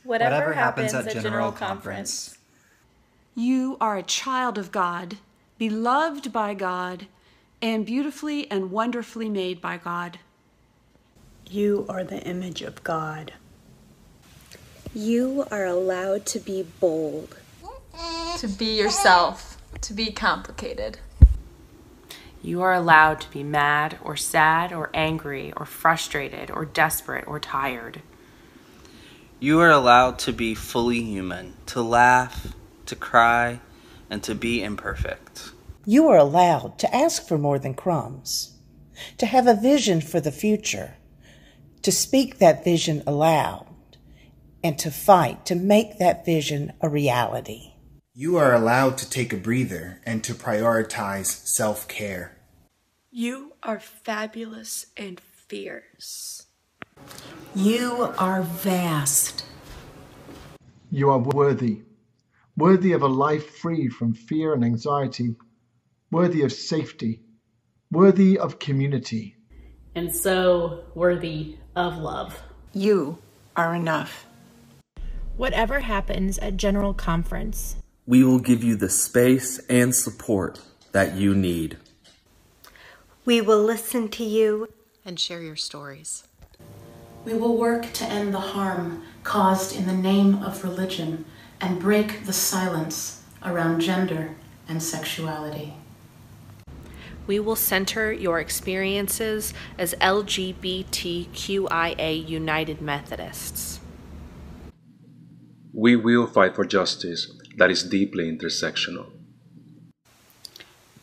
Whatever, 0.06 0.36
Whatever 0.36 0.52
happens, 0.52 0.92
happens, 0.92 1.08
at, 1.08 1.22
General, 1.22 1.32
General 1.32 1.52
conference. 1.52 2.28
conference. 2.28 2.38
You 3.34 3.76
are 3.80 3.96
a 3.96 4.04
child 4.04 4.56
of 4.56 4.70
God, 4.70 5.18
beloved 5.58 6.32
by 6.32 6.54
God, 6.54 7.08
and 7.60 7.84
beautifully 7.84 8.48
and 8.48 8.70
wonderfully 8.70 9.28
made 9.28 9.60
by 9.60 9.78
God. 9.78 10.20
You 11.50 11.86
are 11.88 12.04
the 12.04 12.22
image 12.22 12.62
of 12.62 12.84
God. 12.84 13.32
You 14.94 15.44
are 15.50 15.64
allowed 15.64 16.24
to 16.26 16.38
be 16.38 16.62
bold, 16.62 17.36
to 18.38 18.46
be 18.46 18.78
yourself, 18.78 19.58
to 19.80 19.92
be 19.92 20.12
complicated. 20.12 20.98
You 22.42 22.62
are 22.62 22.74
allowed 22.74 23.20
to 23.22 23.30
be 23.30 23.42
mad 23.42 23.98
or 24.04 24.16
sad 24.16 24.72
or 24.72 24.88
angry 24.94 25.52
or 25.56 25.66
frustrated 25.66 26.48
or 26.48 26.64
desperate 26.64 27.26
or 27.26 27.40
tired. 27.40 28.02
You 29.38 29.60
are 29.60 29.70
allowed 29.70 30.18
to 30.20 30.32
be 30.32 30.54
fully 30.54 31.02
human, 31.02 31.54
to 31.66 31.82
laugh, 31.82 32.54
to 32.86 32.96
cry, 32.96 33.60
and 34.08 34.22
to 34.22 34.34
be 34.34 34.62
imperfect. 34.62 35.50
You 35.84 36.08
are 36.08 36.16
allowed 36.16 36.78
to 36.78 36.94
ask 36.94 37.28
for 37.28 37.36
more 37.36 37.58
than 37.58 37.74
crumbs, 37.74 38.56
to 39.18 39.26
have 39.26 39.46
a 39.46 39.54
vision 39.54 40.00
for 40.00 40.20
the 40.20 40.32
future, 40.32 40.96
to 41.82 41.92
speak 41.92 42.38
that 42.38 42.64
vision 42.64 43.02
aloud, 43.06 43.66
and 44.64 44.78
to 44.78 44.90
fight 44.90 45.44
to 45.46 45.54
make 45.54 45.98
that 45.98 46.24
vision 46.24 46.72
a 46.80 46.88
reality. 46.88 47.74
You 48.14 48.36
are 48.36 48.54
allowed 48.54 48.96
to 48.98 49.10
take 49.10 49.34
a 49.34 49.36
breather 49.36 50.00
and 50.06 50.24
to 50.24 50.32
prioritize 50.32 51.46
self 51.46 51.86
care. 51.88 52.38
You 53.10 53.52
are 53.62 53.80
fabulous 53.80 54.86
and 54.96 55.20
fierce. 55.20 56.35
You 57.56 58.12
are 58.18 58.42
vast. 58.42 59.46
You 60.90 61.08
are 61.08 61.18
worthy, 61.18 61.80
worthy 62.54 62.92
of 62.92 63.00
a 63.00 63.06
life 63.06 63.48
free 63.48 63.88
from 63.88 64.12
fear 64.12 64.52
and 64.52 64.62
anxiety, 64.62 65.36
worthy 66.10 66.42
of 66.42 66.52
safety, 66.52 67.22
worthy 67.90 68.38
of 68.38 68.58
community, 68.58 69.36
and 69.94 70.14
so 70.14 70.84
worthy 70.94 71.56
of 71.74 71.96
love. 71.96 72.42
You 72.74 73.16
are 73.56 73.74
enough. 73.74 74.26
Whatever 75.38 75.80
happens 75.80 76.36
at 76.40 76.58
General 76.58 76.92
Conference, 76.92 77.76
we 78.06 78.22
will 78.22 78.38
give 78.38 78.62
you 78.62 78.76
the 78.76 78.90
space 78.90 79.60
and 79.70 79.94
support 79.94 80.60
that 80.92 81.14
you 81.14 81.34
need. 81.34 81.78
We 83.24 83.40
will 83.40 83.62
listen 83.62 84.10
to 84.10 84.24
you 84.24 84.68
and 85.06 85.18
share 85.18 85.40
your 85.40 85.56
stories. 85.56 86.24
We 87.26 87.34
will 87.34 87.56
work 87.56 87.92
to 87.94 88.04
end 88.04 88.32
the 88.32 88.38
harm 88.38 89.02
caused 89.24 89.74
in 89.74 89.86
the 89.88 89.92
name 89.92 90.44
of 90.44 90.62
religion 90.62 91.24
and 91.60 91.80
break 91.80 92.24
the 92.24 92.32
silence 92.32 93.24
around 93.42 93.80
gender 93.80 94.36
and 94.68 94.80
sexuality. 94.80 95.74
We 97.26 97.40
will 97.40 97.56
center 97.56 98.12
your 98.12 98.38
experiences 98.38 99.52
as 99.76 99.94
LGBTQIA 99.94 100.78
United 102.28 102.80
Methodists. 102.80 103.80
We 105.72 105.96
will 105.96 106.28
fight 106.28 106.54
for 106.54 106.64
justice 106.64 107.32
that 107.56 107.72
is 107.72 107.82
deeply 107.82 108.30
intersectional. 108.30 109.10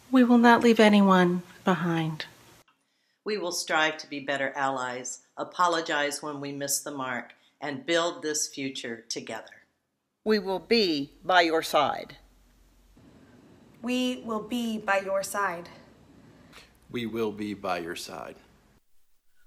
We 0.09 0.24
will 0.24 0.38
not 0.38 0.63
leave 0.63 0.80
anyone 0.80 1.43
behind. 1.65 2.28
We 3.26 3.38
will 3.38 3.51
strive 3.51 3.97
to 3.97 4.07
be 4.07 4.21
better 4.21 4.53
allies, 4.55 5.22
apologize 5.38 6.22
when 6.22 6.40
we 6.40 6.52
miss 6.52 6.80
the 6.82 6.92
mark, 6.92 7.34
and 7.62 7.86
build 7.86 8.22
this 8.22 8.48
future 8.48 9.06
together. 9.08 9.64
We 10.26 10.38
will 10.40 10.60
be 10.60 11.14
by 11.24 11.42
your 11.42 11.64
side. 11.64 12.18
We 13.82 14.24
will 14.26 14.44
be 14.44 14.78
by 14.78 15.00
your 15.00 15.24
side. 15.24 15.70
We 16.92 17.06
will 17.06 17.32
be 17.32 17.54
by 17.54 17.80
your 17.80 17.96
side. 17.96 18.36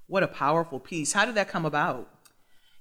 What 0.06 0.22
a 0.22 0.28
powerful 0.28 0.80
piece. 0.80 1.12
How 1.12 1.24
did 1.24 1.34
that 1.34 1.48
come 1.48 1.64
about? 1.64 2.10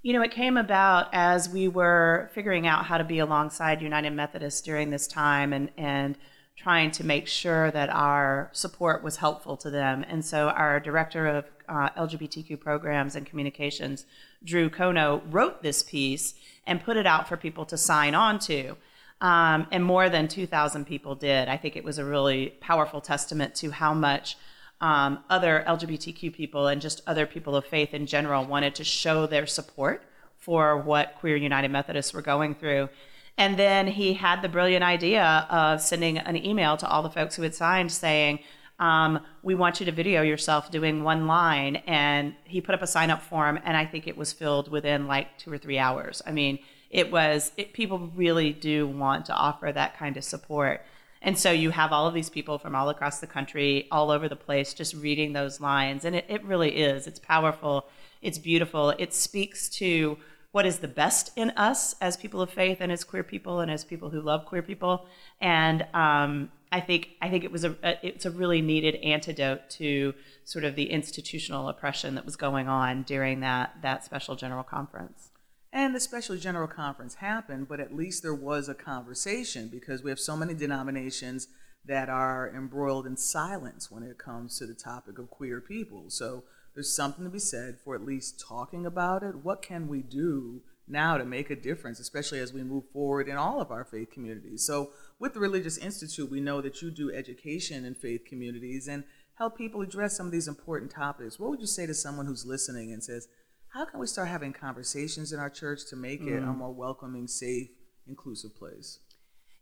You 0.02 0.14
know, 0.14 0.22
it 0.22 0.32
came 0.32 0.58
about 0.58 1.08
as 1.14 1.50
we 1.50 1.68
were 1.68 2.30
figuring 2.34 2.68
out 2.68 2.86
how 2.86 2.98
to 2.98 3.04
be 3.04 3.20
alongside 3.20 3.82
United 3.82 4.12
Methodists 4.12 4.62
during 4.62 4.90
this 4.90 5.08
time 5.08 5.52
and, 5.52 5.72
and 5.78 6.18
trying 6.56 6.92
to 6.92 7.06
make 7.06 7.28
sure 7.28 7.72
that 7.72 7.90
our 7.90 8.50
support 8.54 9.04
was 9.04 9.18
helpful 9.18 9.58
to 9.58 9.70
them. 9.70 10.06
And 10.08 10.24
so 10.24 10.50
our 10.50 10.80
director 10.80 11.28
of 11.28 11.55
uh, 11.68 11.90
LGBTQ 11.92 12.60
programs 12.60 13.16
and 13.16 13.26
communications, 13.26 14.06
Drew 14.44 14.70
Kono, 14.70 15.22
wrote 15.30 15.62
this 15.62 15.84
piece 15.84 16.36
and 16.66 16.84
put 16.84 16.98
it 16.98 17.06
out 17.06 17.28
for 17.28 17.38
people 17.38 17.66
to 17.66 17.78
sign 17.78 18.16
on 18.16 18.40
to. 18.40 18.76
Um, 19.22 19.68
and 19.72 19.84
more 19.84 20.10
than 20.10 20.28
2,000 20.28 20.86
people 20.86 21.16
did. 21.16 21.48
I 21.48 21.58
think 21.58 21.76
it 21.76 21.84
was 21.84 21.98
a 21.98 22.06
really 22.06 22.56
powerful 22.60 23.02
testament 23.02 23.56
to 23.56 23.72
how 23.72 23.94
much 23.94 24.38
um, 24.82 25.24
other 25.30 25.64
LGBTQ 25.68 26.34
people 26.34 26.68
and 26.68 26.82
just 26.82 27.02
other 27.08 27.26
people 27.26 27.56
of 27.56 27.66
faith 27.66 27.94
in 27.94 28.06
general 28.06 28.46
wanted 28.46 28.76
to 28.76 28.84
show 28.84 29.26
their 29.26 29.48
support 29.48 30.04
for 30.38 30.78
what 30.78 31.16
Queer 31.20 31.38
United 31.38 31.72
Methodists 31.72 32.14
were 32.14 32.22
going 32.22 32.56
through. 32.56 32.90
And 33.38 33.58
then 33.58 33.88
he 33.88 34.14
had 34.14 34.42
the 34.42 34.50
brilliant 34.50 34.84
idea 34.84 35.48
of 35.50 35.82
sending 35.82 36.18
an 36.18 36.38
email 36.38 36.78
to 36.78 36.88
all 36.88 37.04
the 37.04 37.10
folks 37.10 37.36
who 37.36 37.42
had 37.44 37.56
signed 37.56 37.92
saying, 37.92 38.40
um, 38.80 39.20
we 39.44 39.56
want 39.56 39.80
you 39.80 39.86
to 39.86 39.92
video 39.92 40.22
yourself 40.22 40.72
doing 40.72 41.04
one 41.04 41.28
line. 41.28 41.78
And 41.88 42.36
he 42.44 42.62
put 42.62 42.76
up 42.76 42.82
a 42.82 42.88
sign 42.88 43.10
up 43.10 43.22
form, 43.22 43.60
and 43.64 43.78
I 43.78 43.86
think 43.86 44.08
it 44.08 44.18
was 44.18 44.34
filled 44.34 44.70
within 44.70 45.08
like 45.08 45.38
two 45.38 45.52
or 45.52 45.58
three 45.58 45.78
hours. 45.78 46.22
I 46.26 46.32
mean, 46.32 46.60
it 46.90 47.12
was, 47.12 47.52
it, 47.58 47.74
people 47.74 48.12
really 48.16 48.54
do 48.54 48.88
want 48.88 49.26
to 49.26 49.34
offer 49.34 49.72
that 49.72 49.98
kind 49.98 50.18
of 50.18 50.24
support. 50.24 50.86
And 51.22 51.38
so 51.38 51.52
you 51.52 51.72
have 51.72 51.92
all 51.92 52.08
of 52.08 52.14
these 52.14 52.30
people 52.30 52.60
from 52.60 52.76
all 52.76 52.90
across 52.90 53.20
the 53.20 53.28
country, 53.28 53.88
all 53.92 54.12
over 54.12 54.30
the 54.30 54.36
place, 54.36 54.74
just 54.74 54.94
reading 54.94 55.34
those 55.34 55.60
lines. 55.60 56.06
And 56.06 56.16
it, 56.16 56.26
it 56.30 56.44
really 56.44 56.70
is. 56.70 57.08
It's 57.08 57.20
powerful. 57.20 57.88
It's 58.22 58.38
beautiful. 58.38 58.92
It 58.92 59.14
speaks 59.14 59.68
to 59.70 60.18
what 60.52 60.66
is 60.66 60.80
the 60.80 60.88
best 60.88 61.32
in 61.36 61.50
us 61.52 61.96
as 62.00 62.16
people 62.16 62.42
of 62.42 62.50
faith 62.50 62.78
and 62.80 62.92
as 62.92 63.04
queer 63.04 63.24
people 63.24 63.60
and 63.60 63.70
as 63.70 63.84
people 63.84 64.10
who 64.10 64.22
love 64.22 64.46
queer 64.46 64.62
people. 64.62 65.06
And 65.42 65.86
um, 65.94 66.52
I 66.76 66.82
think 66.82 67.12
I 67.22 67.30
think 67.30 67.46
it 67.46 67.54
was 67.54 67.64
a, 67.64 67.78
a, 67.84 67.98
it's 68.06 68.26
a 68.26 68.32
really 68.32 68.62
needed 68.62 68.96
antidote 68.96 69.70
to 69.82 70.14
sort 70.44 70.66
of 70.66 70.76
the 70.76 70.90
institutional 70.90 71.70
oppression 71.70 72.16
that 72.16 72.26
was 72.26 72.36
going 72.36 72.68
on 72.68 73.04
during 73.04 73.40
that 73.40 73.78
that 73.82 74.04
special 74.04 74.36
general 74.36 74.64
conference. 74.64 75.30
And 75.72 75.96
the 75.96 76.02
special 76.02 76.36
general 76.36 76.68
conference 76.68 77.16
happened, 77.16 77.70
but 77.70 77.80
at 77.80 77.96
least 77.96 78.24
there 78.24 78.36
was 78.36 78.68
a 78.68 78.74
conversation 78.74 79.70
because 79.70 80.04
we 80.04 80.12
have 80.12 80.20
so 80.20 80.36
many 80.36 80.54
denominations 80.54 81.48
that 81.86 82.10
are 82.10 82.52
embroiled 82.54 83.08
in 83.08 83.16
silence 83.16 83.90
when 83.90 84.04
it 84.04 84.18
comes 84.18 84.58
to 84.58 84.66
the 84.66 84.74
topic 84.74 85.18
of 85.18 85.30
queer 85.30 85.62
people. 85.62 86.10
So 86.10 86.44
there's 86.74 86.94
something 86.94 87.24
to 87.24 87.32
be 87.32 87.40
said 87.40 87.78
for 87.80 87.96
at 87.96 88.06
least 88.06 88.44
talking 88.46 88.86
about 88.86 89.24
it. 89.24 89.44
What 89.44 89.62
can 89.62 89.88
we 89.88 90.02
do 90.02 90.62
now 90.90 91.18
to 91.18 91.24
make 91.24 91.50
a 91.50 91.56
difference, 91.56 92.02
especially 92.02 92.40
as 92.40 92.52
we 92.52 92.64
move 92.64 92.84
forward 92.92 93.30
in 93.30 93.38
all 93.38 93.62
of 93.62 93.72
our 93.72 93.86
faith 93.86 94.12
communities? 94.12 94.66
So, 94.66 94.90
with 95.20 95.34
the 95.34 95.40
Religious 95.40 95.78
Institute, 95.78 96.30
we 96.30 96.42
know 96.42 96.62
that 96.62 96.82
you 96.82 96.92
do 96.92 97.14
education 97.14 97.86
in 97.86 97.96
faith 97.96 98.26
communities 98.26 98.88
and 98.88 99.04
help 99.36 99.58
people 99.58 99.82
address 99.82 100.16
some 100.18 100.26
of 100.26 100.32
these 100.32 100.48
important 100.48 100.92
topics. 100.92 101.40
What 101.40 101.50
would 101.50 101.62
you 101.62 101.68
say 101.68 101.86
to 101.86 101.94
someone 101.94 102.26
who's 102.26 102.46
listening 102.46 102.92
and 102.92 103.04
says, 103.04 103.28
How 103.70 103.86
can 103.86 104.00
we 104.00 104.08
start 104.08 104.28
having 104.28 104.54
conversations 104.54 105.32
in 105.32 105.40
our 105.40 105.50
church 105.50 105.86
to 105.90 105.96
make 105.96 106.22
mm. 106.22 106.28
it 106.28 106.44
a 106.44 106.48
mm. 106.48 106.58
more 106.58 106.74
welcoming, 106.74 107.28
safe, 107.28 107.70
inclusive 108.08 108.56
place? 108.56 109.00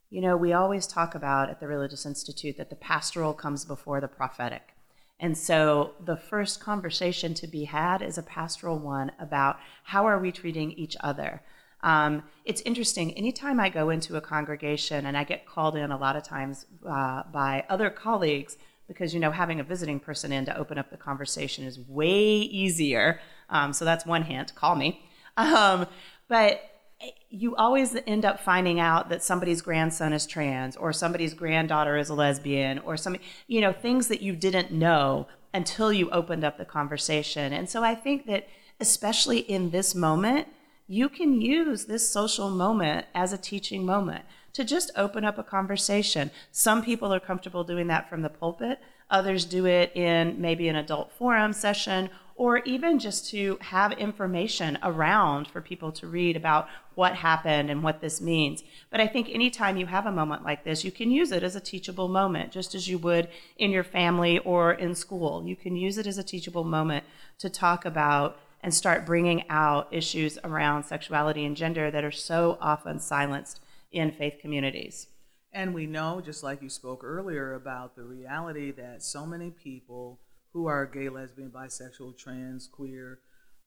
You 0.09 0.21
know, 0.21 0.37
we 0.37 0.53
always 0.53 0.85
talk 0.85 1.15
about 1.15 1.49
at 1.49 1.59
the 1.59 1.67
Religious 1.67 2.05
Institute 2.05 2.57
that 2.57 2.69
the 2.69 2.75
pastoral 2.75 3.33
comes 3.33 3.65
before 3.65 3.99
the 3.99 4.07
prophetic. 4.07 4.73
And 5.19 5.37
so 5.37 5.93
the 6.03 6.17
first 6.17 6.59
conversation 6.59 7.33
to 7.35 7.47
be 7.47 7.63
had 7.63 8.01
is 8.01 8.17
a 8.17 8.23
pastoral 8.23 8.77
one 8.77 9.11
about 9.19 9.57
how 9.85 10.05
are 10.05 10.19
we 10.19 10.31
treating 10.31 10.71
each 10.73 10.97
other. 10.99 11.41
Um, 11.83 12.23
it's 12.45 12.61
interesting. 12.61 13.13
Anytime 13.13 13.59
I 13.59 13.69
go 13.69 13.89
into 13.89 14.15
a 14.15 14.21
congregation, 14.21 15.05
and 15.05 15.15
I 15.15 15.23
get 15.23 15.45
called 15.45 15.75
in 15.75 15.91
a 15.91 15.97
lot 15.97 16.15
of 16.15 16.23
times 16.23 16.65
uh, 16.87 17.23
by 17.31 17.65
other 17.69 17.89
colleagues, 17.89 18.57
because 18.87 19.13
you 19.13 19.19
know 19.19 19.31
having 19.31 19.59
a 19.59 19.63
visiting 19.63 19.99
person 19.99 20.31
in 20.31 20.45
to 20.45 20.57
open 20.57 20.77
up 20.77 20.89
the 20.89 20.97
conversation 20.97 21.65
is 21.65 21.79
way 21.79 22.19
easier. 22.19 23.19
Um, 23.49 23.73
so 23.73 23.85
that's 23.85 24.05
one 24.05 24.23
hint. 24.23 24.55
Call 24.55 24.75
me. 24.75 25.05
Um, 25.35 25.87
but 26.27 26.61
you 27.29 27.55
always 27.55 27.97
end 28.07 28.23
up 28.23 28.39
finding 28.39 28.79
out 28.79 29.09
that 29.09 29.23
somebody's 29.23 29.61
grandson 29.61 30.13
is 30.13 30.25
trans 30.25 30.75
or 30.75 30.93
somebody's 30.93 31.33
granddaughter 31.33 31.97
is 31.97 32.09
a 32.09 32.13
lesbian 32.13 32.79
or 32.79 32.95
some 32.97 33.17
you 33.47 33.59
know 33.59 33.73
things 33.73 34.07
that 34.07 34.21
you 34.21 34.35
didn't 34.35 34.71
know 34.71 35.27
until 35.53 35.91
you 35.91 36.09
opened 36.11 36.43
up 36.43 36.57
the 36.57 36.65
conversation 36.65 37.51
and 37.51 37.69
so 37.69 37.83
i 37.83 37.95
think 37.95 38.25
that 38.25 38.47
especially 38.79 39.39
in 39.39 39.71
this 39.71 39.95
moment 39.95 40.47
you 40.87 41.09
can 41.09 41.41
use 41.41 41.85
this 41.85 42.09
social 42.09 42.49
moment 42.49 43.05
as 43.15 43.33
a 43.33 43.37
teaching 43.37 43.85
moment 43.85 44.25
to 44.53 44.63
just 44.63 44.91
open 44.95 45.25
up 45.25 45.37
a 45.37 45.43
conversation 45.43 46.29
some 46.51 46.83
people 46.83 47.13
are 47.13 47.19
comfortable 47.19 47.63
doing 47.63 47.87
that 47.87 48.09
from 48.09 48.21
the 48.21 48.29
pulpit 48.29 48.79
others 49.09 49.45
do 49.45 49.65
it 49.65 49.95
in 49.95 50.39
maybe 50.39 50.67
an 50.67 50.75
adult 50.75 51.11
forum 51.11 51.53
session 51.53 52.09
or 52.35 52.57
even 52.59 52.97
just 52.97 53.29
to 53.29 53.57
have 53.61 53.91
information 53.93 54.77
around 54.81 55.47
for 55.47 55.61
people 55.61 55.91
to 55.91 56.07
read 56.07 56.35
about 56.35 56.67
what 56.95 57.15
happened 57.15 57.69
and 57.69 57.83
what 57.83 58.01
this 58.01 58.19
means. 58.19 58.63
But 58.89 58.99
I 58.99 59.07
think 59.07 59.29
anytime 59.29 59.77
you 59.77 59.85
have 59.85 60.05
a 60.05 60.11
moment 60.11 60.43
like 60.43 60.63
this, 60.63 60.83
you 60.83 60.91
can 60.91 61.11
use 61.11 61.31
it 61.31 61.43
as 61.43 61.55
a 61.55 61.59
teachable 61.59 62.07
moment, 62.07 62.51
just 62.51 62.73
as 62.73 62.87
you 62.87 62.97
would 62.99 63.29
in 63.57 63.71
your 63.71 63.83
family 63.83 64.39
or 64.39 64.73
in 64.73 64.95
school. 64.95 65.45
You 65.45 65.55
can 65.55 65.75
use 65.75 65.97
it 65.97 66.07
as 66.07 66.17
a 66.17 66.23
teachable 66.23 66.63
moment 66.63 67.03
to 67.39 67.49
talk 67.49 67.85
about 67.85 68.39
and 68.63 68.73
start 68.73 69.05
bringing 69.05 69.47
out 69.49 69.89
issues 69.91 70.39
around 70.43 70.85
sexuality 70.85 71.43
and 71.43 71.57
gender 71.57 71.91
that 71.91 72.05
are 72.05 72.11
so 72.11 72.57
often 72.61 72.97
silenced 72.97 73.59
in 73.91 74.11
faith 74.11 74.37
communities. 74.41 75.07
And 75.51 75.73
we 75.73 75.85
know, 75.85 76.21
just 76.21 76.43
like 76.43 76.63
you 76.63 76.69
spoke 76.69 77.03
earlier, 77.03 77.53
about 77.53 77.95
the 77.95 78.03
reality 78.03 78.71
that 78.71 79.03
so 79.03 79.25
many 79.25 79.51
people 79.51 80.19
who 80.53 80.65
are 80.65 80.85
gay, 80.85 81.09
lesbian, 81.09 81.51
bisexual, 81.51 82.17
trans, 82.17 82.67
queer, 82.67 83.19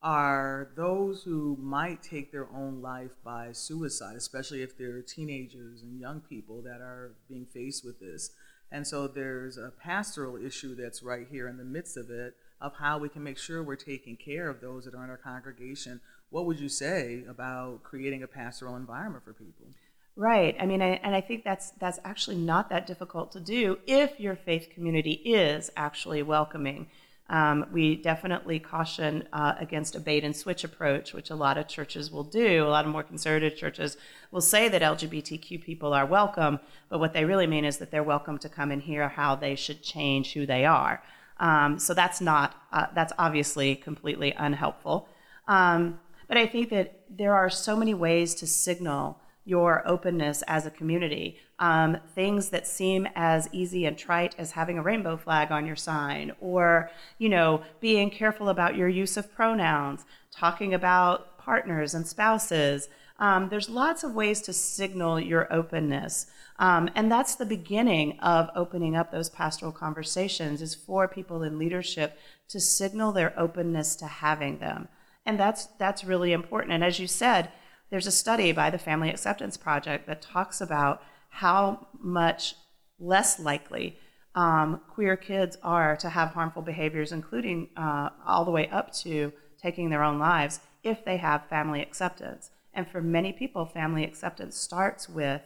are 0.03 0.73
those 0.77 1.23
who 1.23 1.57
might 1.61 2.03
take 2.03 2.33
their 2.33 2.49
own 2.55 2.81
life 2.81 3.13
by 3.25 3.53
suicide, 3.53 4.17
especially 4.17 4.63
if 4.63 4.77
they're 4.77 5.03
teenagers 5.03 5.83
and 5.83 6.01
young 6.01 6.21
people 6.21 6.63
that 6.63 6.81
are 6.81 7.17
being 7.29 7.47
faced 7.47 7.85
with 7.85 8.01
this. 8.01 8.31
And 8.73 8.87
so 8.87 9.07
there's 9.07 9.59
a 9.59 9.73
pastoral 9.83 10.37
issue 10.37 10.75
that's 10.75 11.03
right 11.03 11.27
here 11.31 11.49
in 11.49 11.57
the 11.57 11.65
midst 11.65 11.97
of 11.97 12.11
it 12.11 12.35
of 12.61 12.75
how 12.75 12.99
we 12.99 13.09
can 13.09 13.23
make 13.23 13.39
sure 13.39 13.63
we're 13.63 13.77
taking 13.77 14.17
care 14.17 14.49
of 14.49 14.61
those 14.61 14.85
that 14.85 14.95
are 14.95 15.05
in 15.05 15.11
our 15.11 15.17
congregation. 15.17 16.01
What 16.31 16.47
would 16.47 16.59
you 16.59 16.69
say 16.69 17.25
about 17.29 17.83
creating 17.83 18.23
a 18.23 18.27
pastoral 18.27 18.77
environment 18.77 19.25
for 19.25 19.33
people? 19.33 19.67
Right. 20.17 20.57
I 20.59 20.65
mean, 20.65 20.81
I, 20.81 20.99
and 21.03 21.15
I 21.15 21.21
think 21.21 21.45
that's 21.45 21.73
that's 21.73 21.99
actually 22.03 22.37
not 22.37 22.71
that 22.71 22.87
difficult 22.87 23.33
to 23.33 23.41
do 23.41 23.79
if 23.87 24.19
your 24.19 24.35
faith 24.35 24.71
community 24.75 25.13
is 25.13 25.71
actually 25.77 26.23
welcoming. 26.23 26.89
Um, 27.29 27.67
we 27.73 27.97
definitely 27.97 28.61
caution 28.61 29.29
uh, 29.33 29.55
against 29.59 29.97
a 29.97 30.01
bait 30.01 30.23
and 30.23 30.35
switch 30.35 30.63
approach, 30.63 31.13
which 31.13 31.31
a 31.31 31.35
lot 31.35 31.59
of 31.59 31.67
churches 31.67 32.11
will 32.11 32.25
do. 32.25 32.65
A 32.65 32.69
lot 32.69 32.85
of 32.85 32.93
more 32.93 33.03
conservative 33.03 33.59
churches 33.59 33.97
will 34.31 34.41
say 34.41 34.69
that 34.69 34.81
LGBTQ 34.81 35.63
people 35.63 35.93
are 35.93 36.07
welcome, 36.07 36.61
but 36.89 37.01
what 37.01 37.13
they 37.13 37.25
really 37.25 37.49
mean 37.49 37.65
is 37.65 37.79
that 37.79 37.91
they're 37.91 38.03
welcome 38.03 38.39
to 38.39 38.49
come 38.49 38.71
and 38.71 38.81
hear 38.81 39.09
how 39.09 39.35
they 39.35 39.57
should 39.57 39.83
change 39.83 40.35
who 40.35 40.47
they 40.47 40.65
are. 40.65 41.03
Um, 41.39 41.79
so 41.79 41.95
that's 41.95 42.21
not 42.21 42.55
uh, 42.73 42.87
that's 42.95 43.13
obviously 43.19 43.77
completely 43.77 44.33
unhelpful. 44.33 45.09
Um, 45.49 46.01
but 46.29 46.37
I 46.37 46.47
think 46.47 46.71
that 46.71 47.01
there 47.09 47.35
are 47.35 47.51
so 47.51 47.77
many 47.77 47.95
ways 47.95 48.35
to 48.37 48.47
signal 48.47 49.21
your 49.45 49.87
openness 49.87 50.43
as 50.49 50.67
a 50.67 50.71
community. 50.71 51.39
Um, 51.59 51.99
things 52.15 52.51
that 52.51 52.67
seem 52.67 53.09
as 53.15 53.49
easy 53.53 53.87
and 53.87 53.97
trite 53.97 54.35
as 54.39 54.51
having 54.51 54.77
a 54.77 54.83
rainbow 54.83 55.17
flag 55.17 55.53
on 55.53 55.67
your 55.67 55.77
sign, 55.77 56.33
or 56.41 56.91
you 57.19 57.29
know, 57.29 57.63
being 57.81 58.11
careful 58.11 58.49
about 58.49 58.77
your 58.77 58.89
use 58.89 59.17
of 59.17 59.33
pronouns, 59.33 60.05
talking 60.33 60.75
about 60.75 61.39
partners 61.39 61.95
and 61.95 62.07
spouses. 62.07 62.89
Um, 63.19 63.49
there's 63.49 63.69
lots 63.69 64.05
of 64.05 64.15
ways 64.15 64.41
to 64.43 64.53
signal 64.53 65.19
your 65.19 65.53
openness. 65.53 66.27
Um, 66.59 66.91
and 66.95 67.11
that's 67.11 67.35
the 67.35 67.47
beginning 67.47 68.19
of 68.21 68.51
opening 68.55 68.97
up 68.97 69.11
those 69.11 69.31
pastoral 69.31 69.73
conversations 69.73 70.63
is 70.63 70.75
for 70.75 71.07
people 71.09 71.43
in 71.43 71.59
leadership 71.59 72.19
to 72.49 72.61
signal 72.61 73.13
their 73.13 73.39
openness 73.39 73.97
to 73.97 74.07
having 74.07 74.59
them. 74.59 74.89
And 75.25 75.39
that's 75.41 75.67
that's 75.79 76.05
really 76.05 76.33
important. 76.33 76.73
And 76.73 76.85
as 76.85 76.99
you 76.99 77.07
said, 77.07 77.51
there's 77.91 78.07
a 78.07 78.13
study 78.13 78.53
by 78.53 78.71
the 78.71 78.79
Family 78.79 79.11
Acceptance 79.11 79.57
Project 79.57 80.07
that 80.07 80.23
talks 80.23 80.61
about 80.61 81.03
how 81.29 81.89
much 82.01 82.55
less 82.99 83.39
likely 83.39 83.99
um, 84.35 84.81
queer 84.89 85.17
kids 85.17 85.57
are 85.63 85.97
to 85.97 86.11
have 86.11 86.31
harmful 86.31 86.63
behaviors, 86.63 87.13
including 87.13 87.69
uh, 87.77 88.11
all 88.27 88.45
the 88.45 88.51
way 88.51 88.69
up 88.69 88.93
to 88.93 89.33
taking 89.61 89.89
their 89.91 90.03
own 90.03 90.19
lives, 90.19 90.61
if 90.83 91.05
they 91.05 91.17
have 91.17 91.49
family 91.49 91.81
acceptance. 91.81 92.51
And 92.77 92.87
for 92.87 93.01
many 93.01 93.33
people, 93.33 93.65
family 93.65 94.05
acceptance 94.05 94.57
starts 94.57 95.09
with 95.09 95.41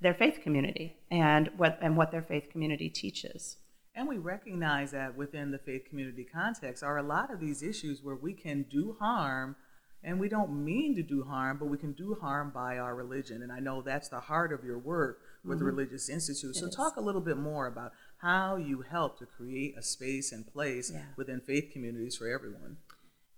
their 0.00 0.12
faith 0.12 0.40
community 0.42 0.96
and 1.10 1.48
what, 1.56 1.78
and 1.80 1.96
what 1.96 2.10
their 2.10 2.22
faith 2.22 2.50
community 2.50 2.90
teaches. 2.90 3.56
And 3.94 4.08
we 4.08 4.18
recognize 4.18 4.90
that 4.90 5.16
within 5.16 5.52
the 5.52 5.58
faith 5.58 5.84
community 5.88 6.24
context 6.24 6.82
are 6.82 6.98
a 6.98 7.02
lot 7.02 7.32
of 7.32 7.38
these 7.38 7.62
issues 7.62 8.02
where 8.02 8.16
we 8.16 8.32
can 8.32 8.64
do 8.64 8.96
harm 8.98 9.54
and 10.02 10.18
we 10.18 10.28
don't 10.28 10.50
mean 10.64 10.96
to 10.96 11.02
do 11.02 11.22
harm, 11.22 11.58
but 11.58 11.66
we 11.66 11.78
can 11.78 11.92
do 11.92 12.16
harm 12.20 12.50
by 12.52 12.78
our 12.78 12.96
religion. 12.96 13.42
And 13.42 13.52
I 13.52 13.60
know 13.60 13.82
that's 13.82 14.08
the 14.08 14.18
heart 14.18 14.52
of 14.52 14.64
your 14.64 14.78
work 14.78 15.20
with 15.44 15.58
mm-hmm. 15.58 15.58
the 15.60 15.72
Religious 15.72 16.08
Institute. 16.08 16.56
So, 16.56 16.68
talk 16.68 16.96
a 16.96 17.00
little 17.00 17.20
bit 17.20 17.36
more 17.36 17.68
about 17.68 17.92
how 18.16 18.56
you 18.56 18.82
help 18.82 19.20
to 19.20 19.26
create 19.26 19.76
a 19.78 19.82
space 19.82 20.32
and 20.32 20.44
place 20.52 20.90
yeah. 20.92 21.02
within 21.16 21.40
faith 21.40 21.70
communities 21.72 22.16
for 22.16 22.28
everyone. 22.28 22.78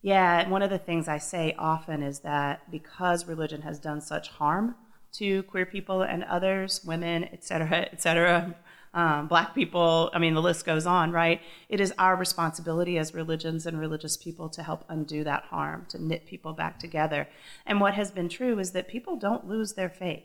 Yeah, 0.05 0.47
one 0.51 0.61
of 0.61 0.69
the 0.69 0.77
things 0.77 1.09
I 1.09 1.17
say 1.17 1.55
often 1.59 2.03
is 2.03 2.19
that 2.19 2.71
because 2.71 3.27
religion 3.27 3.63
has 3.63 3.79
done 3.79 4.03
such 4.03 4.29
harm 4.29 4.75
to 5.13 5.45
queer 5.45 5.65
people 5.65 6.03
and 6.03 6.25
others, 6.25 6.85
women, 6.85 7.25
et 7.33 7.43
cetera, 7.43 7.89
et 7.91 8.03
cetera, 8.03 8.55
um, 8.93 9.29
black 9.29 9.55
people, 9.55 10.11
I 10.13 10.19
mean, 10.19 10.35
the 10.35 10.43
list 10.43 10.67
goes 10.67 10.85
on, 10.85 11.11
right? 11.11 11.41
It 11.71 11.81
is 11.81 11.95
our 11.97 12.17
responsibility 12.17 12.99
as 12.99 13.15
religions 13.15 13.65
and 13.65 13.81
religious 13.81 14.19
people 14.19 14.51
to 14.51 14.63
help 14.63 14.85
undo 14.91 15.25
that 15.25 15.45
harm, 15.45 15.87
to 15.89 16.05
knit 16.05 16.27
people 16.27 16.53
back 16.53 16.79
together. 16.79 17.27
And 17.65 17.81
what 17.81 17.95
has 17.95 18.11
been 18.11 18.29
true 18.29 18.59
is 18.59 18.73
that 18.73 18.89
people 18.89 19.17
don't 19.17 19.49
lose 19.49 19.73
their 19.73 19.89
faith. 19.89 20.25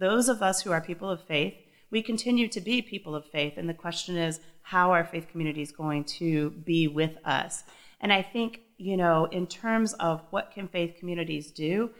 Those 0.00 0.28
of 0.28 0.42
us 0.42 0.62
who 0.62 0.72
are 0.72 0.80
people 0.80 1.08
of 1.08 1.22
faith, 1.22 1.54
we 1.92 2.02
continue 2.02 2.48
to 2.48 2.60
be 2.60 2.82
people 2.82 3.14
of 3.14 3.24
faith. 3.26 3.52
And 3.56 3.68
the 3.68 3.74
question 3.74 4.16
is, 4.16 4.40
how 4.62 4.90
are 4.90 5.04
faith 5.04 5.28
communities 5.30 5.70
going 5.70 6.02
to 6.18 6.50
be 6.50 6.88
with 6.88 7.18
us? 7.24 7.62
And 8.02 8.12
I 8.12 8.20
think, 8.20 8.60
you 8.76 8.96
know, 8.96 9.26
in 9.26 9.46
terms 9.46 9.94
of 9.94 10.22
what 10.30 10.50
can 10.50 10.68
faith 10.68 10.96
communities 10.98 11.52
do, 11.52 11.90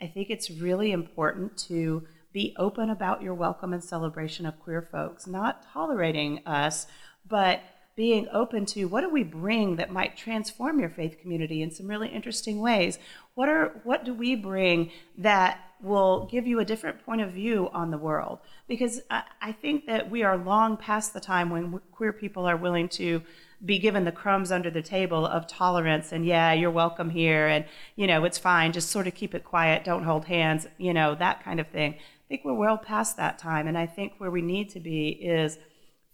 I 0.00 0.08
think 0.08 0.28
it's 0.28 0.50
really 0.50 0.90
important 0.90 1.56
to 1.68 2.02
be 2.32 2.54
open 2.58 2.90
about 2.90 3.22
your 3.22 3.34
welcome 3.34 3.72
and 3.72 3.82
celebration 3.82 4.44
of 4.44 4.58
queer 4.58 4.82
folks, 4.82 5.26
not 5.26 5.64
tolerating 5.72 6.40
us, 6.44 6.86
but 7.28 7.62
being 7.94 8.26
open 8.32 8.64
to 8.64 8.86
what 8.86 9.02
do 9.02 9.10
we 9.10 9.22
bring 9.22 9.76
that 9.76 9.92
might 9.92 10.16
transform 10.16 10.80
your 10.80 10.88
faith 10.88 11.20
community 11.20 11.62
in 11.62 11.70
some 11.70 11.86
really 11.86 12.08
interesting 12.08 12.60
ways? 12.60 12.98
What 13.34 13.48
are 13.48 13.80
what 13.84 14.04
do 14.04 14.14
we 14.14 14.34
bring 14.34 14.90
that 15.18 15.60
will 15.82 16.26
give 16.26 16.46
you 16.46 16.58
a 16.60 16.64
different 16.64 17.04
point 17.04 17.20
of 17.20 17.32
view 17.32 17.68
on 17.72 17.90
the 17.90 17.98
world? 17.98 18.38
Because 18.66 19.02
I, 19.10 19.24
I 19.40 19.52
think 19.52 19.86
that 19.86 20.10
we 20.10 20.22
are 20.22 20.36
long 20.36 20.76
past 20.76 21.12
the 21.12 21.20
time 21.20 21.50
when 21.50 21.80
queer 21.92 22.12
people 22.12 22.46
are 22.46 22.56
willing 22.56 22.88
to 22.90 23.22
be 23.64 23.78
given 23.78 24.04
the 24.04 24.12
crumbs 24.12 24.50
under 24.50 24.70
the 24.70 24.82
table 24.82 25.24
of 25.24 25.46
tolerance 25.46 26.10
and 26.10 26.26
yeah 26.26 26.52
you're 26.52 26.70
welcome 26.70 27.10
here 27.10 27.46
and 27.46 27.64
you 27.96 28.06
know 28.06 28.24
it's 28.24 28.38
fine. 28.38 28.72
Just 28.72 28.90
sort 28.90 29.06
of 29.06 29.14
keep 29.14 29.34
it 29.34 29.44
quiet. 29.44 29.84
Don't 29.84 30.04
hold 30.04 30.24
hands 30.26 30.66
you 30.78 30.92
know 30.92 31.14
that 31.14 31.42
kind 31.44 31.60
of 31.60 31.68
thing. 31.68 31.94
I 31.94 32.28
think 32.28 32.44
we're 32.44 32.54
well 32.54 32.78
past 32.78 33.16
that 33.16 33.38
time. 33.38 33.66
And 33.68 33.78
i 33.78 33.86
think 33.86 34.14
where 34.18 34.30
we 34.30 34.42
need 34.42 34.70
to 34.70 34.80
be 34.80 35.08
is 35.10 35.58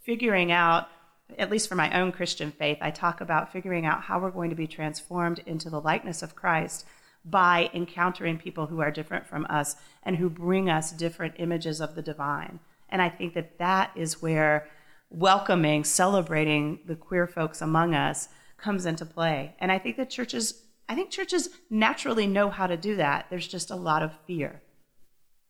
figuring 0.01 0.53
out 0.53 0.89
at 1.37 1.51
least 1.51 1.69
for 1.69 1.75
my 1.75 1.91
own 1.99 2.13
Christian 2.13 2.51
faith, 2.51 2.79
I 2.81 2.91
talk 2.91 3.21
about 3.21 3.53
figuring 3.53 3.85
out 3.85 4.03
how 4.03 4.19
we're 4.19 4.31
going 4.31 4.51
to 4.51 4.57
be 4.57 4.67
transformed 4.67 5.41
into 5.45 5.69
the 5.69 5.81
likeness 5.81 6.23
of 6.23 6.35
Christ 6.35 6.87
by 7.25 7.69
encountering 7.75 8.39
people 8.39 8.67
who 8.67 8.81
are 8.81 8.91
different 8.91 9.27
from 9.27 9.47
us 9.51 9.77
and 10.03 10.17
who 10.17 10.31
bring 10.31 10.71
us 10.71 10.93
different 10.93 11.35
images 11.39 11.81
of 11.81 11.95
the 11.95 12.03
divine. 12.03 12.61
And 12.89 13.03
I 13.03 13.11
think 13.11 13.35
that 13.35 13.59
that 13.59 13.91
is 13.95 14.23
where 14.23 14.67
welcoming, 15.11 15.85
celebrating 15.85 16.81
the 16.87 16.97
queer 16.97 17.27
folks 17.27 17.63
among 17.63 17.95
us 17.95 18.29
comes 18.57 18.87
into 18.87 19.07
play. 19.07 19.55
And 19.59 19.71
I 19.73 19.79
think 19.79 19.97
that 19.97 20.11
churches 20.11 20.63
I 20.89 20.95
think 20.95 21.11
churches 21.11 21.51
naturally 21.69 22.27
know 22.27 22.49
how 22.49 22.67
to 22.67 22.77
do 22.77 22.97
that. 22.97 23.27
There's 23.29 23.47
just 23.47 23.71
a 23.71 23.77
lot 23.77 24.03
of 24.03 24.13
fear. 24.27 24.63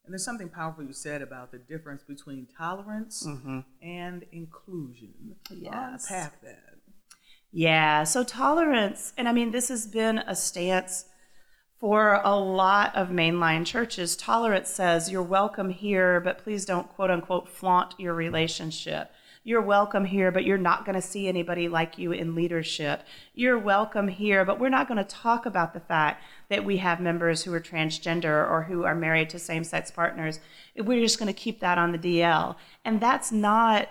And 0.04 0.12
there's 0.12 0.24
something 0.24 0.48
powerful 0.48 0.82
you 0.82 0.92
said 0.92 1.22
about 1.22 1.52
the 1.52 1.58
difference 1.58 2.02
between 2.02 2.48
tolerance 2.56 3.24
mm-hmm. 3.26 3.60
and 3.80 4.24
inclusion. 4.32 5.36
Yes. 5.50 6.08
Unpack 6.08 6.40
that. 6.42 6.78
Yeah. 7.52 8.04
So 8.04 8.24
tolerance, 8.24 9.12
and 9.16 9.28
I 9.28 9.32
mean, 9.32 9.52
this 9.52 9.68
has 9.68 9.86
been 9.86 10.18
a 10.18 10.34
stance 10.34 11.04
for 11.78 12.20
a 12.24 12.34
lot 12.34 12.96
of 12.96 13.08
mainline 13.08 13.64
churches. 13.64 14.16
Tolerance 14.16 14.68
says 14.68 15.10
you're 15.10 15.22
welcome 15.22 15.70
here, 15.70 16.20
but 16.20 16.38
please 16.38 16.64
don't 16.64 16.88
quote 16.88 17.10
unquote 17.10 17.48
flaunt 17.48 17.94
your 17.98 18.14
relationship. 18.14 19.12
You're 19.48 19.62
welcome 19.62 20.04
here, 20.04 20.30
but 20.30 20.44
you're 20.44 20.58
not 20.58 20.84
going 20.84 20.94
to 20.94 21.00
see 21.00 21.26
anybody 21.26 21.68
like 21.68 21.96
you 21.96 22.12
in 22.12 22.34
leadership. 22.34 23.02
You're 23.32 23.58
welcome 23.58 24.08
here, 24.08 24.44
but 24.44 24.60
we're 24.60 24.68
not 24.68 24.88
going 24.88 24.98
to 24.98 25.04
talk 25.04 25.46
about 25.46 25.72
the 25.72 25.80
fact 25.80 26.22
that 26.50 26.66
we 26.66 26.76
have 26.76 27.00
members 27.00 27.44
who 27.44 27.54
are 27.54 27.60
transgender 27.60 28.46
or 28.46 28.64
who 28.64 28.84
are 28.84 28.94
married 28.94 29.30
to 29.30 29.38
same 29.38 29.64
sex 29.64 29.90
partners. 29.90 30.38
We're 30.76 31.00
just 31.00 31.18
going 31.18 31.28
to 31.28 31.32
keep 31.32 31.60
that 31.60 31.78
on 31.78 31.92
the 31.92 31.98
DL. 31.98 32.56
And 32.84 33.00
that's 33.00 33.32
not. 33.32 33.88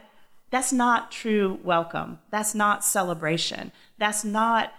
That's 0.51 0.71
not 0.71 1.11
true 1.11 1.59
welcome. 1.63 2.19
That's 2.29 2.53
not 2.53 2.85
celebration. 2.85 3.71
That's 3.97 4.23
not 4.23 4.73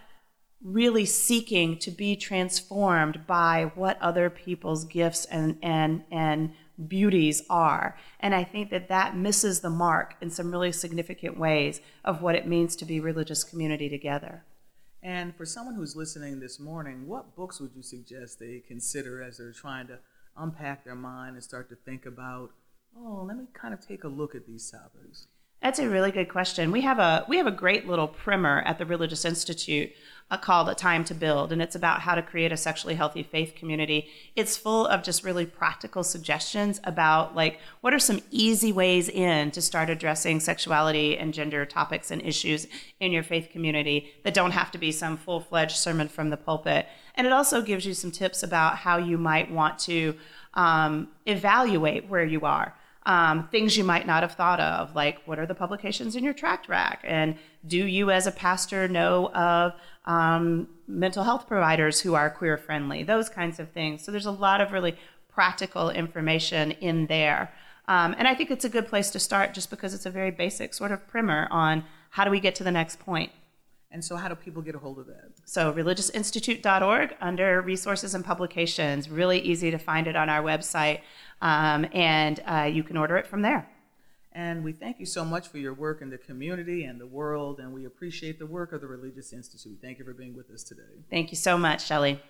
really 0.63 1.07
seeking 1.07 1.77
to 1.79 1.91
be 1.91 2.15
transformed 2.15 3.27
by 3.27 3.73
what 3.75 4.01
other 4.01 4.31
people's 4.31 4.85
gifts 4.85 5.25
and, 5.25 5.59
and, 5.61 6.05
and 6.13 6.53
beauties 6.87 7.43
are. 7.51 7.97
And 8.21 8.35
I 8.35 8.45
think 8.45 8.71
that 8.71 8.89
that 8.89 9.17
misses 9.17 9.61
the 9.61 9.71
mark 9.71 10.15
in 10.21 10.31
some 10.31 10.51
really 10.51 10.73
significant 10.73 11.39
ways 11.39 11.81
of 12.05 12.23
what 12.23 12.35
it 12.35 12.47
means 12.47 12.77
to 12.77 12.85
be 12.85 13.01
religious 13.01 13.43
community 13.43 13.89
together. 13.89 14.45
And 15.03 15.35
for 15.37 15.47
someone 15.47 15.75
who's 15.75 15.97
listening 15.97 16.41
this 16.41 16.59
morning, 16.59 17.07
what 17.07 17.37
books 17.37 17.61
would 17.61 17.73
you 17.75 17.83
suggest 17.83 18.39
they 18.39 18.63
consider 18.67 19.23
as 19.23 19.39
they're 19.39 19.53
trying 19.53 19.87
to 19.89 19.99
unpack 20.37 20.85
their 20.85 20.95
mind 20.95 21.35
and 21.35 21.43
start 21.43 21.69
to 21.71 21.77
think 21.77 22.07
about, 22.07 22.51
oh, 22.97 23.25
let 23.27 23.37
me 23.37 23.47
kind 23.55 23.73
of 23.73 23.87
take 23.87 24.05
a 24.05 24.09
look 24.09 24.35
at 24.35 24.47
these 24.47 24.71
topics? 24.71 25.29
That's 25.63 25.81
a 25.81 25.89
really 25.89 26.13
good 26.13 26.29
question. 26.29 26.71
We 26.71 26.83
have 26.83 27.01
a 27.01 27.25
we 27.29 27.37
have 27.37 27.49
a 27.49 27.53
great 27.53 27.89
little 27.89 28.07
primer 28.07 28.61
at 28.61 28.79
the 28.79 28.87
Religious 28.87 29.25
Institute 29.25 29.91
called 30.37 30.69
A 30.69 30.75
Time 30.75 31.05
to 31.05 31.15
Build, 31.15 31.53
and 31.53 31.61
it's 31.61 31.75
about 31.75 32.03
how 32.03 32.15
to 32.15 32.23
create 32.23 32.53
a 32.53 32.57
sexually 32.57 32.95
healthy 32.95 33.25
faith 33.25 33.55
community. 33.57 34.09
It's 34.37 34.57
full 34.57 34.87
of 34.87 35.03
just 35.03 35.25
really 35.25 35.47
practical 35.47 36.05
suggestions 36.05 36.81
about 36.85 37.35
like 37.35 37.59
what 37.81 37.93
are 37.93 37.99
some 37.99 38.21
easy 38.31 38.71
ways 38.71 39.09
in 39.09 39.51
to 39.51 39.61
start 39.61 39.91
addressing 39.91 40.39
sexuality 40.39 41.19
and 41.19 41.35
gender 41.35 41.67
topics 41.67 42.13
and 42.13 42.23
issues 42.23 42.69
in 43.01 43.11
your 43.11 43.25
faith 43.25 43.49
community 43.51 44.13
that 44.23 44.35
don't 44.35 44.53
have 44.53 44.71
to 44.73 44.79
be 44.79 44.93
some 44.93 45.17
full-fledged 45.17 45.77
sermon 45.77 46.09
from 46.09 46.31
the 46.31 46.37
pulpit. 46.37 46.87
And 47.17 47.27
it 47.27 47.33
also 47.33 47.63
gives 47.63 47.85
you 47.85 47.95
some 47.95 48.13
tips 48.13 48.45
about 48.45 48.77
how 48.77 48.99
you 48.99 49.19
might 49.19 49.51
want 49.51 49.79
to 49.81 50.15
um, 50.55 51.09
evaluate 51.27 52.07
where 52.07 52.25
you 52.25 52.43
are 52.43 52.75
um, 53.09 53.49
things 53.49 53.75
you 53.75 53.85
might 53.85 54.07
not 54.07 54.23
have 54.23 54.33
thought 54.33 54.61
of, 54.61 54.95
like 54.95 55.27
what 55.27 55.39
are 55.39 55.47
the 55.47 55.55
publications 55.55 56.15
in 56.15 56.23
your 56.23 56.35
tract 56.35 56.69
rack? 56.69 57.01
And 57.05 57.37
do 57.67 57.87
you, 57.87 58.11
as 58.11 58.27
a 58.27 58.31
pastor, 58.31 58.87
know 58.87 59.33
of 59.33 59.73
um, 60.05 60.69
mental 60.87 61.25
health 61.25 61.49
providers 61.49 62.03
who 62.03 62.13
are 62.15 62.29
queer 62.29 62.59
friendly? 62.59 63.03
Those 63.03 63.31
kinds 63.31 63.59
of 63.59 63.71
things. 63.71 64.05
So 64.05 64.13
there's 64.13 64.27
a 64.27 64.31
lot 64.31 64.61
of 64.61 64.73
really 64.73 64.95
practical 65.33 65.89
information 65.89 66.73
in 66.73 67.07
there. 67.07 67.51
Um, 67.89 68.15
and 68.19 68.29
I 68.29 68.35
think 68.35 68.51
it's 68.51 68.67
a 68.67 68.69
good 68.69 68.87
place 68.87 69.11
to 69.13 69.19
start 69.19 69.55
just 69.55 69.71
because 69.71 69.95
it's 69.95 70.05
a 70.05 70.11
very 70.11 70.31
basic 70.31 70.75
sort 70.75 70.93
of 70.93 71.09
primer 71.09 71.49
on 71.51 71.85
how 72.11 72.25
do 72.25 72.31
we 72.31 72.41
get 72.41 72.55
to 72.57 72.65
the 72.65 72.71
next 72.71 73.01
point. 73.01 73.33
And 73.91 74.05
so, 74.05 74.17
how 74.17 74.29
do 74.29 74.35
people 74.35 74.61
get 74.61 74.75
a 74.75 74.79
hold 74.79 74.99
of 74.99 75.07
that? 75.07 75.31
So, 75.47 75.73
religiousinstitute.org 75.73 77.17
under 77.21 77.63
resources 77.63 78.15
and 78.15 78.25
publications. 78.25 79.09
Really 79.09 79.41
easy 79.41 79.71
to 79.71 79.79
find 79.79 80.07
it 80.07 80.15
on 80.15 80.29
our 80.29 80.43
website, 80.43 81.01
um, 81.41 81.87
and 81.93 82.41
uh, 82.47 82.69
you 82.71 82.83
can 82.83 82.99
order 82.99 83.17
it 83.17 83.27
from 83.27 83.43
there. 83.43 83.69
And 84.33 84.63
we 84.63 84.73
thank 84.73 85.01
you 85.01 85.07
so 85.07 85.25
much 85.25 85.49
for 85.49 85.59
your 85.59 85.73
work 85.73 86.03
in 86.03 86.11
the 86.11 86.19
community 86.19 86.85
and 86.85 87.01
the 87.01 87.07
world, 87.07 87.61
and 87.61 87.73
we 87.73 87.87
appreciate 87.87 88.39
the 88.39 88.47
work 88.47 88.73
of 88.73 88.83
the 88.83 88.87
Religious 88.87 89.33
Institute. 89.33 89.79
Thank 89.81 89.99
you 89.99 90.05
for 90.05 90.13
being 90.13 90.37
with 90.37 90.51
us 90.51 90.63
today. 90.63 90.83
Thank 91.11 91.31
you 91.31 91.37
so 91.37 91.57
much, 91.57 91.87
Shelley. 91.87 92.21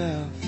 myself. 0.00 0.39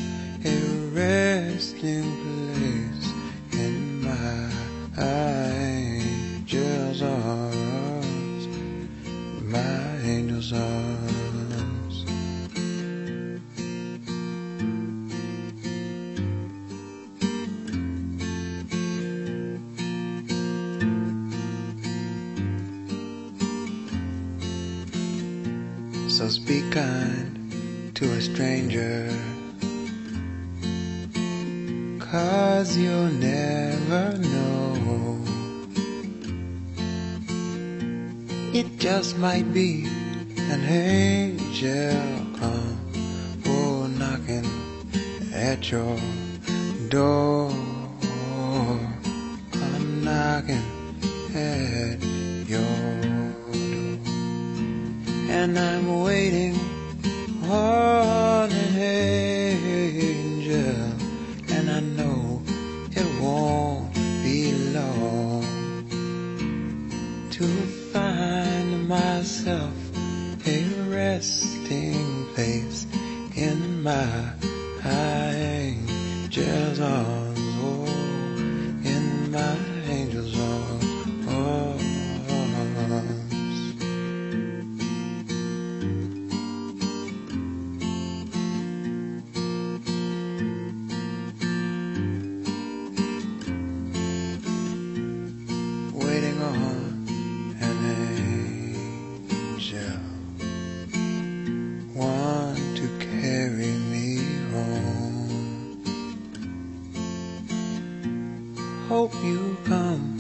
hope 108.92 109.14
you 109.24 109.56
come 109.64 110.18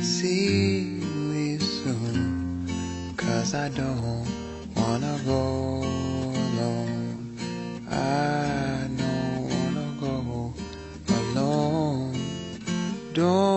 see 0.00 1.00
me 1.32 1.58
soon. 1.58 2.64
Cause 3.16 3.52
I 3.52 3.68
don't 3.70 4.28
wanna 4.76 5.18
go 5.24 5.42
alone. 6.44 7.36
I 7.90 8.86
don't 9.00 9.42
wanna 9.50 9.88
go 10.04 10.54
alone. 11.18 12.14
Don't 13.12 13.55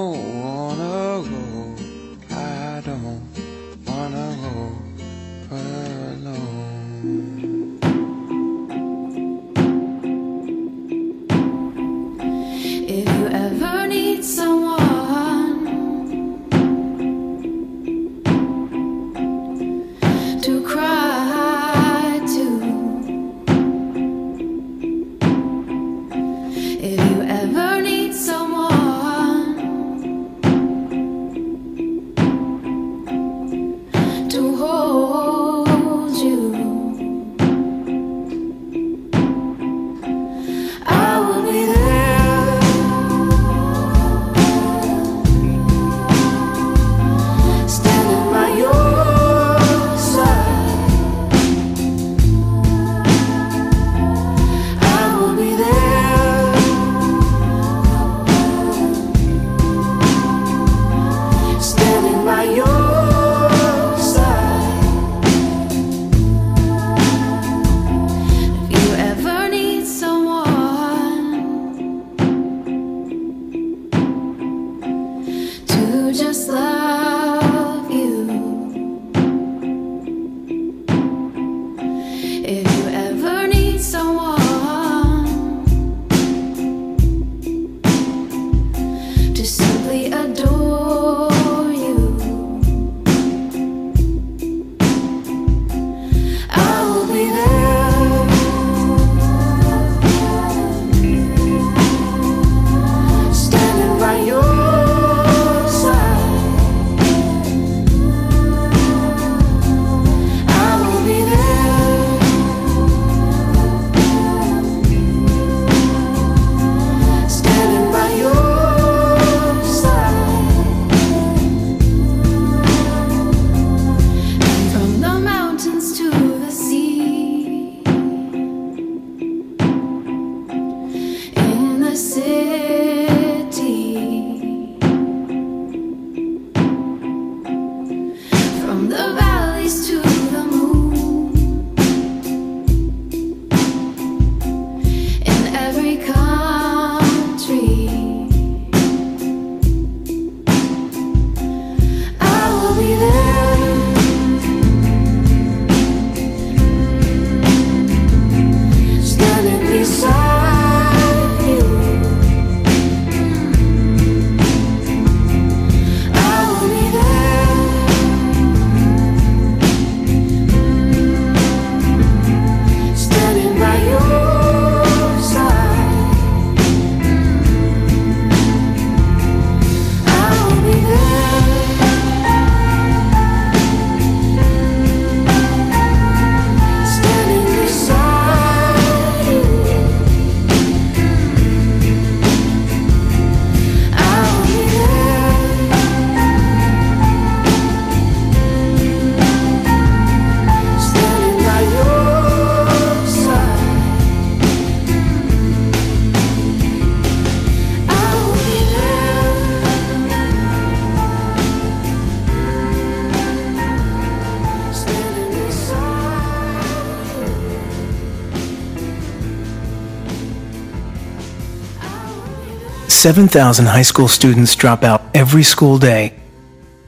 7,000 222.99 223.65
high 223.65 223.81
school 223.81 224.09
students 224.09 224.57
drop 224.57 224.83
out 224.83 225.01
every 225.15 225.41
school 225.41 225.77
day. 225.77 226.13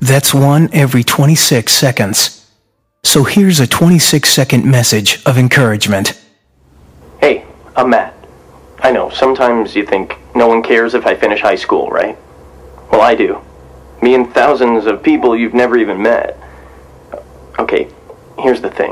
That's 0.02 0.34
one 0.34 0.68
every 0.74 1.06
26 1.06 1.72
seconds. 1.72 2.52
So 3.06 3.24
here's 3.24 3.62
a 3.62 3.66
26 3.66 4.28
second 4.28 4.66
message 4.66 5.24
of 5.26 5.38
encouragement. 5.38 6.22
Hey, 7.22 7.46
I'm 7.78 7.92
Matt. 7.92 8.14
I 8.80 8.92
know, 8.92 9.10
sometimes 9.10 9.74
you 9.74 9.86
think 9.86 10.18
no 10.36 10.50
one 10.50 10.62
cares 10.62 10.96
if 10.96 11.06
I 11.06 11.16
finish 11.16 11.40
high 11.40 11.56
school, 11.56 11.88
right? 11.88 12.18
Well, 12.92 13.00
I 13.00 13.16
do. 13.16 13.42
Me 14.02 14.14
and 14.14 14.34
thousands 14.34 14.88
of 14.88 15.02
people 15.02 15.34
you've 15.34 15.54
never 15.54 15.78
even 15.78 16.02
met. 16.02 16.38
Okay, 17.58 17.88
here's 18.38 18.60
the 18.60 18.70
thing. 18.70 18.92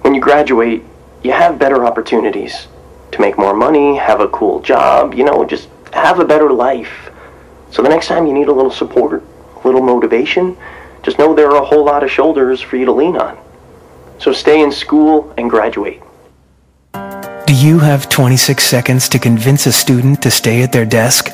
When 0.00 0.14
you 0.14 0.20
graduate, 0.22 0.82
you 1.22 1.32
have 1.32 1.58
better 1.58 1.84
opportunities 1.84 2.68
to 3.10 3.20
make 3.20 3.36
more 3.36 3.52
money, 3.52 3.98
have 3.98 4.20
a 4.20 4.28
cool 4.28 4.62
job, 4.62 5.12
you 5.12 5.24
know, 5.24 5.44
just 5.44 5.68
have 5.92 6.18
a 6.18 6.24
better 6.24 6.52
life. 6.52 7.10
So 7.70 7.82
the 7.82 7.88
next 7.88 8.06
time 8.06 8.26
you 8.26 8.32
need 8.32 8.48
a 8.48 8.52
little 8.52 8.70
support, 8.70 9.22
a 9.56 9.66
little 9.66 9.82
motivation, 9.82 10.56
just 11.02 11.18
know 11.18 11.34
there 11.34 11.50
are 11.50 11.62
a 11.62 11.64
whole 11.64 11.84
lot 11.84 12.02
of 12.02 12.10
shoulders 12.10 12.60
for 12.60 12.76
you 12.76 12.84
to 12.84 12.92
lean 12.92 13.16
on. 13.16 13.38
So 14.18 14.32
stay 14.32 14.62
in 14.62 14.70
school 14.70 15.32
and 15.36 15.50
graduate. 15.50 16.00
Do 17.46 17.54
you 17.54 17.78
have 17.80 18.08
26 18.08 18.64
seconds 18.64 19.08
to 19.10 19.18
convince 19.18 19.66
a 19.66 19.72
student 19.72 20.22
to 20.22 20.30
stay 20.30 20.62
at 20.62 20.72
their 20.72 20.84
desk? 20.84 21.30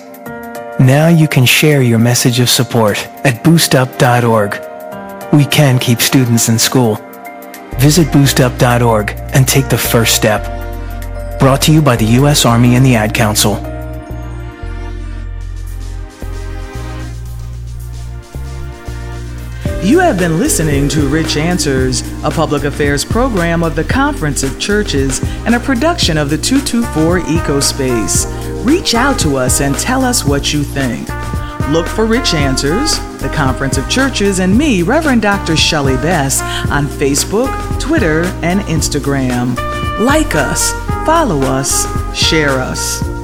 Now 0.81 1.09
you 1.09 1.29
can 1.29 1.45
share 1.45 1.83
your 1.83 1.99
message 1.99 2.41
of 2.41 2.49
support 2.49 2.99
at 3.25 3.45
boostup.org. 3.45 4.53
We 5.33 5.45
can 5.45 5.79
keep 5.79 6.01
students 6.01 6.49
in 6.49 6.59
school. 6.59 6.97
Visit 7.79 8.09
boostup.org 8.09 9.11
and 9.35 9.47
take 9.47 9.69
the 9.69 9.79
first 9.79 10.17
step. 10.17 10.45
Brought 11.39 11.63
to 11.63 11.73
you 11.73 11.83
by 11.83 11.97
the 11.97 12.07
U.S. 12.21 12.47
Army 12.47 12.75
and 12.75 12.85
the 12.85 12.95
Ad 12.95 13.15
Council. 13.15 13.78
You 19.83 20.01
have 20.01 20.19
been 20.19 20.41
listening 20.41 20.89
to 20.89 21.09
Rich 21.09 21.37
Answers, 21.37 22.03
a 22.25 22.31
public 22.31 22.65
affairs 22.65 23.05
program 23.05 23.63
of 23.63 23.77
the 23.77 23.85
Conference 23.85 24.43
of 24.43 24.59
Churches 24.59 25.23
and 25.47 25.55
a 25.55 25.61
production 25.61 26.19
of 26.19 26.31
the 26.31 26.37
224 26.37 27.21
Ecospace. 27.21 28.67
Reach 28.67 28.95
out 28.95 29.21
to 29.21 29.37
us 29.37 29.61
and 29.61 29.77
tell 29.77 30.05
us 30.05 30.25
what 30.25 30.53
you 30.53 30.65
think. 30.65 31.09
Look 31.71 31.87
for 31.87 32.07
Rich 32.07 32.35
Answers, 32.35 32.99
the 33.21 33.31
Conference 33.33 33.79
of 33.79 33.89
Churches, 33.89 34.41
and 34.41 34.59
me, 34.59 34.83
Reverend 34.83 35.23
Dr. 35.23 35.57
Shelley 35.57 35.97
Best, 35.97 36.43
on 36.71 36.87
Facebook, 36.87 37.81
Twitter, 37.81 38.25
and 38.43 38.61
Instagram. 38.63 39.57
Like 40.05 40.35
us, 40.35 40.73
follow 41.07 41.41
us, 41.43 41.87
share 42.19 42.51
us. 42.51 43.18